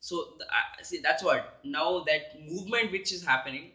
So 0.01 0.29
the, 0.39 0.45
uh, 0.45 0.83
see, 0.83 0.99
that's 1.07 1.23
what 1.23 1.61
now 1.63 2.05
that 2.07 2.23
movement 2.51 2.91
which 2.91 3.13
is 3.13 3.23
happening, 3.23 3.73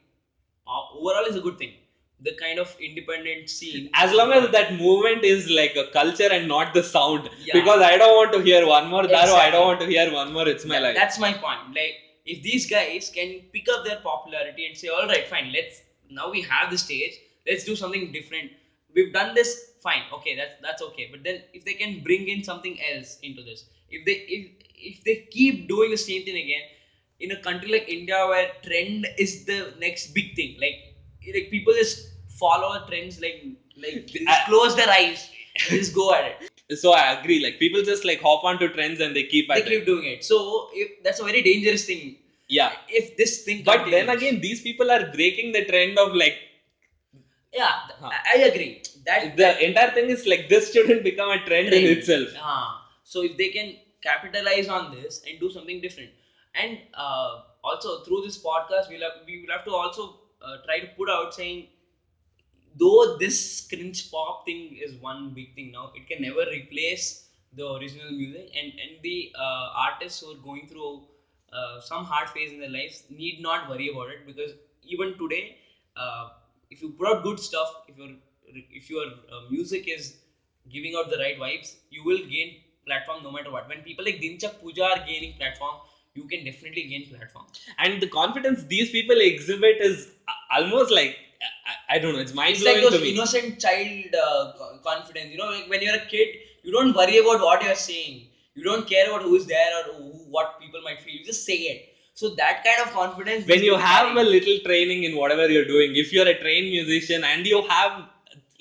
uh, 0.67 0.81
overall 0.99 1.25
is 1.25 1.35
a 1.35 1.39
good 1.39 1.57
thing. 1.59 1.73
The 2.21 2.33
kind 2.33 2.57
of 2.59 2.75
independent 2.79 3.49
scene. 3.49 3.89
as 3.93 4.11
long 4.13 4.31
as 4.31 4.49
that 4.51 4.73
movement 4.73 5.23
is 5.23 5.47
like 5.49 5.75
a 5.75 5.85
culture 5.91 6.29
and 6.31 6.47
not 6.47 6.73
the 6.73 6.83
sound 6.83 7.29
Yeah. 7.43 7.53
because 7.59 7.81
i 7.91 7.97
don't 8.03 8.15
want 8.21 8.31
to 8.37 8.41
hear 8.49 8.61
one 8.71 8.87
more 8.95 9.03
daru 9.15 9.35
i 9.43 9.49
don't 9.55 9.67
want 9.71 9.81
to 9.85 9.89
hear 9.93 10.07
one 10.19 10.31
more 10.37 10.47
it's 10.53 10.65
my 10.65 10.75
That- 10.77 10.83
life 10.87 10.95
That's 11.01 11.19
my 11.27 11.33
point. 11.45 11.67
Like, 11.79 11.95
if 12.33 12.41
these 12.49 12.65
guys 12.75 13.11
can 13.17 13.33
pick 13.55 13.67
up 13.73 13.83
their 13.87 13.97
popularity 14.09 14.65
and 14.67 14.75
say, 14.83 14.87
"All 14.97 15.07
right, 15.13 15.27
fine, 15.33 15.51
let's 15.57 15.81
now 16.19 16.27
we 16.35 16.41
have 16.53 16.71
the 16.75 16.79
stage. 16.87 17.19
Let's 17.49 17.65
do 17.71 17.75
something 17.81 18.11
different. 18.17 18.51
We've 18.95 19.13
done 19.13 19.33
this, 19.35 19.71
fine, 19.81 20.03
okay, 20.13 20.35
that's 20.35 20.55
that's 20.61 20.81
okay. 20.81 21.07
But 21.11 21.23
then, 21.23 21.41
if 21.53 21.65
they 21.65 21.73
can 21.73 22.01
bring 22.03 22.27
in 22.27 22.43
something 22.43 22.77
else 22.91 23.17
into 23.21 23.43
this, 23.43 23.65
if 23.89 24.05
they 24.05 24.17
if 24.37 24.51
if 24.91 25.03
they 25.03 25.15
keep 25.31 25.67
doing 25.67 25.91
the 25.91 25.97
same 25.97 26.23
thing 26.23 26.37
again, 26.37 26.63
in 27.19 27.31
a 27.31 27.41
country 27.41 27.71
like 27.71 27.87
India 27.89 28.25
where 28.27 28.51
trend 28.65 29.07
is 29.17 29.45
the 29.45 29.73
next 29.79 30.13
big 30.13 30.35
thing, 30.35 30.57
like 30.59 30.95
like 31.33 31.49
people 31.51 31.73
just 31.73 32.09
follow 32.43 32.71
trends, 32.87 33.21
like 33.21 33.45
like 33.77 34.07
just 34.07 34.45
close 34.45 34.75
their 34.75 34.89
eyes, 34.89 35.29
and 35.55 35.79
just 35.79 35.93
go 35.93 36.13
at 36.13 36.25
it. 36.25 36.51
so 36.81 36.91
i 36.93 37.01
agree 37.13 37.43
like 37.43 37.59
people 37.59 37.81
just 37.83 38.03
like 38.09 38.19
hop 38.27 38.43
onto 38.43 38.67
trends 38.75 38.99
and 38.99 39.15
they 39.15 39.23
keep 39.23 39.47
They 39.49 39.61
keep 39.61 39.81
it 39.81 39.85
doing 39.85 40.05
it. 40.05 40.23
So 40.23 40.69
if, 40.73 41.03
that's 41.03 41.19
a 41.19 41.23
very 41.23 41.41
dangerous 41.43 41.85
thing 41.85 42.15
yeah 42.47 42.71
if 42.89 43.15
this 43.17 43.43
thing 43.43 43.63
but 43.63 43.85
then 43.91 44.09
again 44.09 44.39
these 44.41 44.61
people 44.61 44.91
are 44.91 45.11
breaking 45.11 45.51
the 45.51 45.63
trend 45.65 45.97
of 45.97 46.13
like 46.13 46.37
yeah 47.55 47.73
Huh. 47.99 48.11
I, 48.33 48.37
agree. 48.49 48.81
That 49.05 49.37
the 49.37 49.65
entire 49.65 49.91
thing 49.91 50.09
is 50.09 50.25
like 50.25 50.49
this 50.49 50.71
shouldn't 50.71 51.03
become 51.03 51.29
a 51.31 51.39
trend, 51.45 51.69
in 51.69 51.87
itself. 51.97 52.29
Ah, 52.39 52.83
so 53.03 53.23
if 53.23 53.37
they 53.37 53.49
can 53.49 53.75
capitalize 54.01 54.67
on 54.67 54.91
this 54.91 55.21
and 55.27 55.39
do 55.39 55.49
something 55.49 55.81
different. 55.81 56.11
And 56.53 56.79
uh, 56.93 57.41
also 57.63 58.03
through 58.03 58.21
this 58.21 58.37
podcast 58.37 58.89
we'll 58.89 59.01
have, 59.01 59.13
we 59.25 59.41
will 59.41 59.53
have 59.55 59.65
to 59.65 59.71
also 59.71 60.17
uh, 60.41 60.57
try 60.65 60.79
to 60.79 60.87
put 60.97 61.09
out 61.09 61.33
saying 61.33 61.67
though 62.77 63.17
this 63.19 63.37
cringe 63.69 64.11
pop 64.11 64.45
thing 64.45 64.77
is 64.85 64.93
one 64.95 65.21
big 65.37 65.53
thing 65.55 65.71
now 65.71 65.91
it 65.95 66.07
can 66.07 66.21
never 66.21 66.45
replace 66.51 67.05
the 67.53 67.65
original 67.75 68.11
music 68.11 68.49
and 68.59 68.73
and 68.83 69.01
the 69.07 69.31
uh, 69.45 69.67
artists 69.87 70.19
who 70.19 70.31
are 70.31 70.41
going 70.47 70.67
through 70.67 71.03
uh, 71.53 71.79
some 71.79 72.03
hard 72.03 72.29
phase 72.29 72.51
in 72.51 72.59
their 72.59 72.73
lives 72.77 73.03
need 73.09 73.41
not 73.47 73.67
worry 73.69 73.87
about 73.93 74.09
it 74.15 74.25
because 74.25 74.51
even 74.83 75.13
today 75.21 75.57
uh, 75.95 76.25
if 76.69 76.81
you 76.81 76.89
put 76.89 77.07
out 77.07 77.23
good 77.23 77.39
stuff 77.39 77.75
if 77.87 77.97
your 77.97 78.09
if 78.71 78.89
your 78.89 79.05
uh, 79.31 79.41
music 79.49 79.87
is 79.87 80.15
giving 80.69 80.95
out 80.95 81.09
the 81.09 81.17
right 81.17 81.37
vibes 81.39 81.75
you 81.89 82.03
will 82.03 82.19
gain 82.19 82.55
platform 82.85 83.23
no 83.23 83.31
matter 83.31 83.51
what. 83.51 83.67
When 83.67 83.81
people 83.81 84.05
like 84.05 84.21
Dhinchak 84.21 84.59
Pooja 84.61 84.83
are 84.83 84.99
gaining 85.05 85.33
platform 85.33 85.75
you 86.13 86.23
can 86.25 86.45
definitely 86.45 86.83
gain 86.83 87.05
platform. 87.05 87.45
And 87.77 88.01
the 88.01 88.07
confidence 88.07 88.63
these 88.65 88.89
people 88.89 89.15
exhibit 89.19 89.77
is 89.79 90.07
almost 90.51 90.91
like 90.91 91.17
I, 91.65 91.95
I 91.95 91.99
don't 91.99 92.13
know 92.13 92.19
it's 92.19 92.33
mind 92.33 92.55
it's 92.55 92.63
like 92.63 92.81
those 92.81 92.93
to 92.93 93.01
me. 93.01 93.11
innocent 93.11 93.59
child 93.59 94.15
uh, 94.15 94.51
confidence 94.83 95.31
you 95.31 95.37
know 95.37 95.49
like 95.49 95.69
when 95.69 95.81
you're 95.81 95.95
a 95.95 96.05
kid 96.05 96.37
you 96.63 96.71
don't 96.71 96.95
worry 96.95 97.17
about 97.17 97.41
what 97.41 97.61
you're 97.61 97.75
saying. 97.75 98.27
You 98.55 98.63
don't 98.63 98.87
care 98.87 99.07
about 99.09 99.21
who's 99.21 99.45
there 99.45 99.69
or 99.79 99.93
who, 99.93 100.25
what 100.29 100.57
people 100.57 100.79
might 100.81 101.01
feel. 101.01 101.13
You 101.13 101.25
just 101.25 101.43
say 101.45 101.55
it 101.55 101.85
so 102.19 102.29
that 102.41 102.63
kind 102.65 102.79
of 102.83 102.91
confidence 102.93 103.45
when 103.47 103.63
you 103.63 103.75
have 103.75 104.15
a 104.17 104.23
little 104.23 104.57
training 104.65 105.03
in 105.03 105.15
whatever 105.21 105.47
you're 105.53 105.69
doing 105.71 105.95
if 106.03 106.11
you're 106.13 106.27
a 106.27 106.37
trained 106.43 106.69
musician 106.75 107.23
and 107.31 107.45
you 107.45 107.61
have 107.69 108.05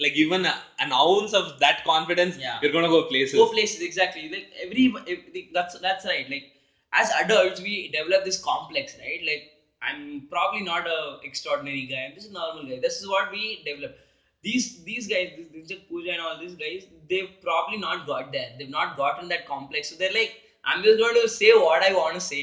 like 0.00 0.14
even 0.16 0.44
a, 0.44 0.54
an 0.80 0.92
ounce 0.92 1.32
of 1.40 1.58
that 1.60 1.84
confidence 1.84 2.36
Yeah. 2.36 2.58
you're 2.62 2.72
gonna 2.72 2.88
go 2.88 3.02
places. 3.04 3.34
Go 3.38 3.46
places 3.50 3.80
exactly. 3.80 4.28
Like 4.28 4.48
every, 4.60 4.92
every 5.06 5.48
that's 5.52 5.78
that's 5.78 6.04
right. 6.04 6.28
Like 6.28 6.48
as 6.92 7.10
adults 7.22 7.60
we 7.60 7.88
develop 7.88 8.24
this 8.24 8.38
complex 8.38 8.96
right? 8.98 9.20
Like 9.30 9.50
i'm 9.82 10.22
probably 10.30 10.62
not 10.62 10.86
a 10.88 11.18
extraordinary 11.22 11.84
guy. 11.84 12.06
I'm 12.08 12.14
just 12.14 12.30
a 12.30 12.32
normal 12.32 12.64
guy. 12.64 12.78
This 12.80 13.00
is 13.00 13.08
what 13.08 13.30
we 13.30 13.62
develop. 13.64 13.96
These 14.42 14.66
these 14.84 15.06
guys 15.06 15.30
this 15.36 15.46
Dinchak 15.54 15.82
Pooja 15.88 16.10
and 16.12 16.20
all 16.20 16.38
these 16.38 16.54
guys 16.54 16.86
they've 17.08 17.30
probably 17.40 17.78
not 17.78 18.06
got 18.06 18.32
there. 18.32 18.50
They've 18.58 18.68
not 18.78 18.96
gotten 18.96 19.28
that 19.28 19.46
complex. 19.46 19.90
So 19.90 19.96
they're 19.96 20.12
like 20.20 20.34
i'm 20.66 20.82
just 20.82 20.98
going 20.98 21.14
to 21.14 21.28
say 21.28 21.52
what 21.52 21.82
i 21.86 21.92
want 21.92 22.14
to 22.14 22.20
say 22.20 22.42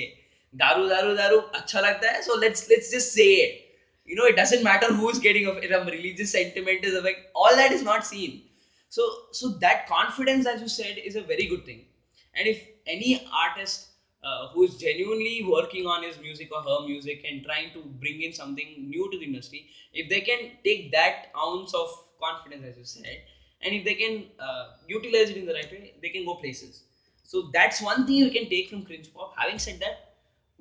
daru 0.58 0.88
daru 0.88 1.16
daru 1.16 1.40
acha 1.60 1.82
lagta 1.86 2.14
hai 2.16 2.22
so 2.22 2.36
let's 2.36 2.68
let's 2.68 2.90
just 2.90 3.12
say 3.14 3.30
it. 3.46 3.58
You 4.06 4.16
know 4.16 4.26
it 4.26 4.36
doesn't 4.36 4.64
matter 4.64 4.88
who's 4.94 5.20
getting 5.20 5.46
it. 5.48 5.72
I'm 5.72 5.86
religious 5.88 6.32
sentiment 6.32 6.84
is 6.84 7.02
like 7.04 7.20
all 7.34 7.56
that 7.56 7.72
is 7.72 7.82
not 7.84 8.06
seen. 8.06 8.42
So 8.90 9.10
so 9.32 9.50
that 9.66 9.86
confidence 9.86 10.46
as 10.46 10.62
you 10.62 10.68
said 10.68 10.98
is 10.98 11.16
a 11.16 11.22
very 11.22 11.46
good 11.46 11.66
thing. 11.66 11.86
And 12.34 12.48
if 12.48 12.66
any 12.86 13.18
artist 13.32 13.88
uh, 14.24 14.48
who 14.48 14.64
is 14.64 14.76
genuinely 14.78 15.42
working 15.44 15.86
on 15.86 16.04
his 16.04 16.20
music 16.20 16.50
or 16.52 16.62
her 16.62 16.86
music 16.86 17.22
and 17.28 17.44
trying 17.44 17.72
to 17.72 17.84
bring 18.00 18.22
in 18.22 18.32
something 18.34 18.88
new 18.90 19.10
to 19.10 19.18
the 19.18 19.26
industry 19.26 19.66
if 19.94 20.08
they 20.10 20.22
can 20.22 20.52
take 20.64 20.92
that 20.92 21.26
ounce 21.36 21.74
of 21.74 21.90
confidence 22.20 22.64
as 22.64 22.78
you 22.78 22.84
said 22.86 23.18
and 23.62 23.74
if 23.74 23.84
they 23.84 23.96
can 23.96 24.28
uh, 24.40 24.66
utilize 24.88 25.30
it 25.32 25.38
in 25.38 25.46
the 25.46 25.54
right 25.54 25.72
way 25.72 25.94
they 26.02 26.10
can 26.10 26.26
go 26.26 26.36
places. 26.36 26.84
So 27.24 27.50
that's 27.54 27.82
one 27.82 28.06
thing 28.06 28.16
you 28.18 28.30
can 28.32 28.48
take 28.48 28.70
from 28.70 28.84
cringe 28.84 29.12
pop. 29.14 29.34
Having 29.38 29.60
said 29.60 29.80
that 29.80 30.11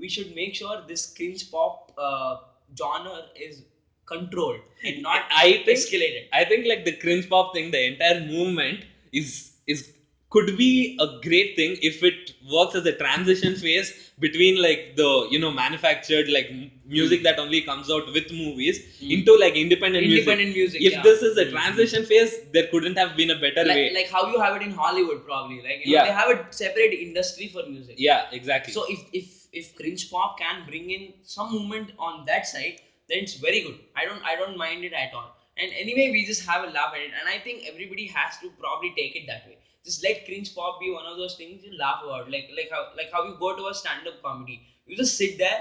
we 0.00 0.08
should 0.08 0.34
make 0.34 0.54
sure 0.54 0.76
this 0.86 1.06
cringe 1.16 1.50
pop 1.50 1.92
uh, 1.98 2.36
genre 2.78 3.20
is 3.48 3.62
controlled 4.06 4.60
and 4.84 5.02
not 5.08 5.22
I 5.30 5.62
think 5.64 5.78
escalated 5.78 6.26
I 6.32 6.44
think 6.44 6.66
like 6.66 6.84
the 6.84 6.92
cringe 6.96 7.28
pop 7.28 7.54
thing, 7.54 7.70
the 7.70 7.84
entire 7.86 8.20
movement 8.20 8.84
is 9.12 9.52
is 9.66 9.84
could 10.30 10.56
be 10.56 10.96
a 11.00 11.06
great 11.22 11.54
thing 11.56 11.76
if 11.82 12.02
it 12.02 12.32
works 12.52 12.74
as 12.74 12.86
a 12.86 12.92
transition 12.92 13.54
phase 13.56 13.92
between 14.18 14.56
like 14.62 14.94
the 14.96 15.26
you 15.30 15.38
know 15.38 15.50
manufactured 15.50 16.28
like 16.28 16.46
m- 16.50 16.70
music 16.84 17.22
that 17.24 17.38
only 17.38 17.60
comes 17.60 17.90
out 17.90 18.06
with 18.12 18.30
movies 18.32 18.80
Mm. 19.02 19.10
into 19.16 19.36
like 19.36 19.56
independent, 19.56 20.04
independent 20.04 20.50
music, 20.52 20.80
music. 20.80 20.82
If 20.88 20.92
yeah. 20.94 21.02
this 21.08 21.22
is 21.22 21.36
a 21.36 21.46
Mm. 21.46 21.50
transition 21.50 22.04
phase, 22.04 22.38
there 22.52 22.66
couldn't 22.72 22.96
have 23.02 23.16
been 23.16 23.30
a 23.30 23.38
better 23.44 23.64
like, 23.64 23.76
way. 23.76 23.90
like 23.98 24.10
how 24.10 24.26
you 24.26 24.40
have 24.40 24.54
it 24.56 24.62
in 24.62 24.70
Hollywood, 24.70 25.24
probably. 25.24 25.60
Like 25.62 25.80
you 25.84 25.86
know, 25.86 25.98
Yeah. 25.98 26.04
they 26.04 26.16
have 26.20 26.30
a 26.36 26.38
separate 26.62 26.94
industry 27.08 27.48
for 27.48 27.64
music. 27.66 27.96
yeah, 27.98 28.22
exactly. 28.40 28.72
So 28.72 28.84
if 28.96 29.04
if 29.12 29.39
if 29.52 29.74
cringe 29.74 30.08
pop 30.10 30.38
can 30.38 30.64
bring 30.66 30.90
in 30.90 31.12
some 31.22 31.50
movement 31.52 31.92
on 31.98 32.24
that 32.26 32.46
side, 32.46 32.76
then 33.08 33.18
it's 33.18 33.34
very 33.34 33.60
good. 33.60 33.78
I 33.94 34.04
don't 34.04 34.22
I 34.24 34.36
don't 34.36 34.56
mind 34.56 34.84
it 34.84 34.92
at 34.92 35.12
all. 35.14 35.32
And 35.56 35.72
anyway, 35.74 36.08
we 36.10 36.24
just 36.24 36.46
have 36.46 36.62
a 36.64 36.70
laugh 36.72 36.92
at 36.94 37.00
it, 37.02 37.12
and 37.18 37.28
I 37.28 37.38
think 37.38 37.64
everybody 37.68 38.06
has 38.06 38.38
to 38.38 38.50
probably 38.58 38.92
take 38.96 39.16
it 39.16 39.26
that 39.26 39.46
way. 39.46 39.58
Just 39.84 40.02
let 40.04 40.24
cringe 40.24 40.54
pop 40.54 40.78
be 40.80 40.90
one 40.90 41.06
of 41.06 41.16
those 41.16 41.34
things 41.34 41.62
you 41.64 41.76
laugh 41.76 42.00
about, 42.02 42.30
like 42.30 42.48
like 42.56 42.70
how 42.70 42.84
like 42.96 43.10
how 43.12 43.24
you 43.24 43.34
go 43.38 43.54
to 43.56 43.66
a 43.66 43.74
stand 43.74 44.06
up 44.06 44.20
comedy. 44.22 44.62
You 44.86 44.96
just 44.96 45.16
sit 45.16 45.38
there 45.38 45.60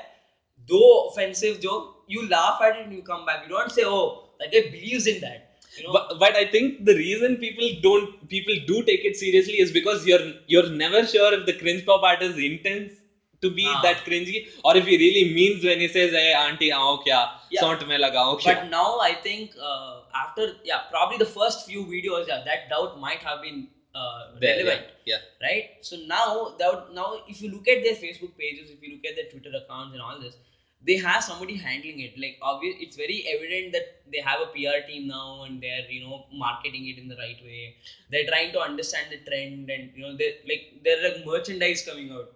though 0.68 1.08
offensive 1.08 1.60
joke, 1.60 1.92
you 2.06 2.28
laugh 2.30 2.60
at 2.62 2.76
it 2.78 2.84
and 2.84 2.94
you 2.94 3.02
come 3.02 3.26
back. 3.26 3.44
You 3.44 3.50
don't 3.50 3.72
say, 3.72 3.84
"Oh, 3.86 4.20
that 4.40 4.52
guy 4.52 4.62
believes 4.72 5.08
in 5.08 5.20
that." 5.22 5.46
You 5.78 5.84
know, 5.84 5.94
but, 5.94 6.20
but 6.20 6.36
I 6.36 6.46
think 6.46 6.84
the 6.86 6.96
reason 6.96 7.38
people 7.38 7.70
don't 7.82 8.10
people 8.30 8.56
do 8.68 8.82
take 8.84 9.06
it 9.06 9.16
seriously 9.16 9.60
is 9.60 9.72
because 9.72 10.06
you're 10.06 10.26
you're 10.48 10.70
never 10.70 11.06
sure 11.06 11.34
if 11.34 11.46
the 11.46 11.54
cringe 11.54 11.86
pop 11.86 12.04
art 12.04 12.22
is 12.22 12.38
intends 12.38 12.99
to 13.42 13.50
be 13.60 13.66
that 13.86 14.04
cringy 14.06 14.40
or 14.64 14.76
if 14.78 14.86
he 14.86 14.98
really 14.98 15.24
means 15.34 15.64
when 15.64 15.80
he 15.80 15.88
says 15.98 16.12
hey 16.22 16.30
auntie 16.46 16.72
aao 16.80 16.94
kya 17.08 17.20
Yeah. 17.56 17.62
saunt 17.64 17.84
mein 17.92 18.02
lagao 18.06 18.32
kya 18.42 18.54
but 18.54 18.66
now 18.72 18.90
I 19.10 19.14
think 19.28 19.56
uh, 19.70 19.96
after 20.24 20.44
yeah, 20.72 20.82
probably 20.96 21.18
the 21.18 21.30
first 21.38 21.66
few 21.70 21.84
videos, 21.94 22.28
yeah, 22.32 22.42
that 22.50 22.70
doubt 22.74 22.98
might 23.06 23.24
have 23.30 23.42
been 23.46 23.60
uh, 23.96 24.20
There, 24.42 24.56
relevant. 24.58 24.92
yeah, 25.12 25.22
right? 25.46 25.70
So 25.88 25.98
now, 26.12 26.28
that 26.60 26.84
now 27.00 27.08
if 27.34 27.42
you 27.42 27.50
look 27.56 27.68
at 27.74 27.82
their 27.88 27.96
Facebook 28.04 28.34
pages, 28.44 28.70
if 28.76 28.84
you 28.84 28.92
look 28.94 29.06
at 29.12 29.16
their 29.16 29.26
Twitter 29.34 29.54
accounts 29.62 29.94
and 29.94 30.02
all 30.08 30.20
this, 30.26 30.38
they 30.82 30.96
have 31.06 31.24
somebody 31.24 31.56
handling 31.56 32.00
it. 32.00 32.18
Like 32.18 32.38
obvious, 32.42 32.76
it's 32.80 32.96
very 32.96 33.18
evident 33.34 33.74
that 33.74 33.88
they 34.12 34.20
have 34.20 34.40
a 34.42 34.46
PR 34.48 34.80
team 34.92 35.08
now 35.08 35.44
and 35.44 35.62
they're 35.62 35.86
you 35.90 36.02
know 36.02 36.24
marketing 36.32 36.88
it 36.88 36.98
in 36.98 37.08
the 37.08 37.16
right 37.24 37.42
way. 37.44 37.76
They're 38.10 38.26
trying 38.34 38.52
to 38.54 38.60
understand 38.60 39.12
the 39.12 39.18
trend 39.30 39.70
and 39.70 39.90
you 39.96 40.04
know 40.04 40.16
they 40.16 40.30
like 40.48 40.68
there 40.84 41.00
are 41.00 41.10
like 41.10 41.26
merchandise 41.26 41.82
coming 41.82 42.12
out 42.12 42.30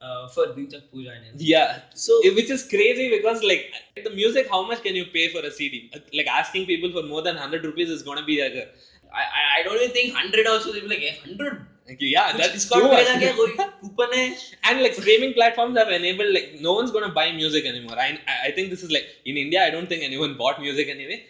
uh, 0.00 0.28
for 0.28 0.46
doing 0.54 0.72
puja. 0.90 1.12
Yeah. 1.36 1.80
So 1.94 2.20
which 2.34 2.50
is 2.50 2.66
crazy 2.68 3.10
because 3.10 3.42
like 3.42 3.72
the 4.04 4.10
music, 4.10 4.48
how 4.50 4.66
much 4.66 4.82
can 4.82 4.94
you 4.94 5.06
pay 5.06 5.28
for 5.28 5.40
a 5.40 5.50
CD? 5.50 5.90
Like 6.12 6.26
asking 6.26 6.66
people 6.66 6.92
for 6.92 7.02
more 7.02 7.22
than 7.22 7.36
hundred 7.36 7.64
rupees 7.64 7.90
is 7.90 8.02
gonna 8.02 8.24
be 8.24 8.42
like 8.42 8.54
a, 8.54 8.68
I, 9.14 9.60
I 9.60 9.62
don't 9.64 9.76
even 9.76 9.90
think 9.90 10.14
hundred 10.14 10.46
also 10.46 10.72
they'll 10.72 10.82
be 10.82 10.88
like 10.88 11.02
eh, 11.02 11.16
hundred. 11.24 11.66
Yeah, 11.98 12.36
that's 12.36 12.66
so 12.66 12.80
coupon 13.80 14.08
and 14.14 14.80
like 14.80 14.94
streaming 14.94 15.32
platforms 15.34 15.76
have 15.76 15.88
enabled 15.88 16.32
like 16.32 16.56
no 16.60 16.72
one's 16.72 16.92
gonna 16.92 17.08
buy 17.08 17.32
music 17.32 17.64
anymore. 17.66 17.98
I 17.98 18.18
I 18.44 18.52
think 18.52 18.70
this 18.70 18.82
is 18.84 18.92
like 18.92 19.06
in 19.24 19.36
India 19.36 19.64
I 19.64 19.70
don't 19.70 19.88
think 19.88 20.04
anyone 20.04 20.36
bought 20.42 20.60
music 20.60 20.88
anyway. 20.88 21.26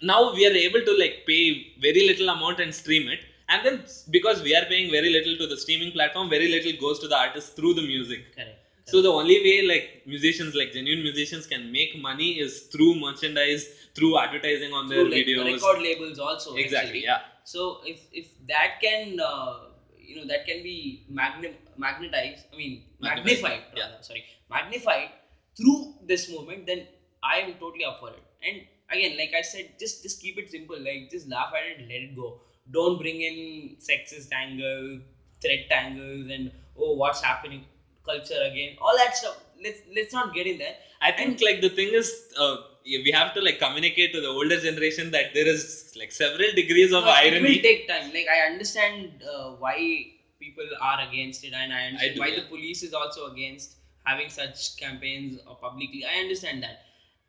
Now 0.00 0.32
we 0.32 0.46
are 0.46 0.56
able 0.66 0.80
to 0.80 0.96
like 0.98 1.24
pay 1.26 1.42
very 1.80 2.06
little 2.06 2.30
amount 2.30 2.60
and 2.60 2.74
stream 2.74 3.08
it 3.08 3.20
and 3.48 3.64
then 3.64 3.84
because 4.10 4.42
we 4.42 4.54
are 4.54 4.64
paying 4.66 4.90
very 4.90 5.10
little 5.10 5.36
to 5.36 5.46
the 5.46 5.56
streaming 5.56 5.92
platform 5.92 6.28
very 6.28 6.48
little 6.48 6.72
goes 6.84 6.98
to 6.98 7.08
the 7.08 7.16
artist 7.16 7.56
through 7.56 7.74
the 7.74 7.82
music. 7.82 8.24
Correct 8.34 8.58
so 8.90 9.02
the 9.02 9.10
only 9.10 9.38
way 9.44 9.56
like 9.70 9.86
musicians 10.06 10.54
like 10.54 10.72
genuine 10.72 11.02
musicians 11.02 11.46
can 11.46 11.70
make 11.70 11.94
money 11.96 12.28
is 12.44 12.60
through 12.72 12.94
merchandise 12.94 13.66
through 13.94 14.16
advertising 14.18 14.72
on 14.72 14.86
their 14.88 15.02
through 15.02 15.10
like 15.10 15.26
videos. 15.26 15.52
record 15.52 15.82
labels 15.82 16.18
also 16.18 16.54
exactly 16.54 16.88
actually. 16.88 17.02
yeah. 17.04 17.18
So 17.44 17.80
if 17.84 18.00
if 18.12 18.26
that 18.52 18.80
can 18.80 19.20
uh, 19.20 19.58
you 19.98 20.16
know 20.16 20.26
that 20.26 20.46
can 20.46 20.62
be 20.62 21.02
magni- 21.08 21.56
magnetized 21.76 22.46
i 22.52 22.56
mean 22.56 22.82
Magnified, 23.00 23.26
magnified 23.26 23.62
yeah. 23.76 23.82
rather, 23.84 24.02
sorry 24.02 24.24
magnified 24.50 25.10
through 25.56 25.78
this 26.10 26.28
movement 26.30 26.64
then 26.70 26.86
i 27.22 27.38
am 27.40 27.52
totally 27.62 27.84
up 27.84 27.98
for 28.00 28.10
it. 28.10 28.22
And 28.42 28.62
again 28.90 29.16
like 29.18 29.32
i 29.36 29.42
said 29.42 29.66
just 29.78 30.02
just 30.02 30.20
keep 30.20 30.38
it 30.38 30.50
simple 30.50 30.78
like 30.88 31.10
just 31.10 31.28
laugh 31.28 31.52
at 31.58 31.66
it 31.72 31.80
let 31.90 32.00
it 32.08 32.14
go 32.16 32.28
don't 32.70 32.98
bring 32.98 33.20
in 33.20 33.76
sexist 33.88 34.32
angle 34.32 34.98
threat 35.42 35.66
angles 35.70 36.26
and 36.30 36.50
oh 36.76 36.92
what's 36.92 37.20
happening 37.20 37.64
culture 38.04 38.40
again 38.50 38.76
all 38.80 38.96
that 38.96 39.14
stuff 39.16 39.36
let's 39.62 39.80
let's 39.94 40.12
not 40.12 40.32
get 40.34 40.46
in 40.46 40.58
there 40.58 40.74
I 41.00 41.12
think 41.12 41.40
like 41.40 41.60
the 41.60 41.68
thing 41.70 41.90
is, 41.94 42.12
uh, 42.36 42.56
we 42.84 43.12
have 43.14 43.32
to 43.34 43.40
like 43.40 43.58
communicate 43.60 44.12
to 44.14 44.20
the 44.20 44.26
older 44.26 44.56
generation 44.58 45.12
that 45.12 45.26
there 45.32 45.46
is 45.46 45.92
like 45.96 46.10
several 46.10 46.50
degrees 46.52 46.92
of 46.92 47.04
No, 47.04 47.10
It 47.10 47.32
irony. 47.34 47.40
will 47.54 47.62
take 47.62 47.86
time. 47.86 48.12
Like 48.12 48.26
I 48.28 48.46
understand 48.46 49.22
uh, 49.22 49.50
why 49.50 50.06
people 50.40 50.64
are 50.80 51.00
against 51.00 51.44
it, 51.44 51.52
and 51.52 51.72
I 51.72 51.86
understand 51.86 52.14
do, 52.14 52.20
why 52.20 52.26
yeah. 52.28 52.36
the 52.40 52.42
police 52.48 52.82
is 52.82 52.92
also 52.92 53.26
against 53.26 53.76
having 54.04 54.28
such 54.28 54.76
campaigns 54.76 55.38
uh, 55.46 55.54
publicly. 55.54 56.04
I 56.04 56.18
understand 56.18 56.62
that. 56.64 56.78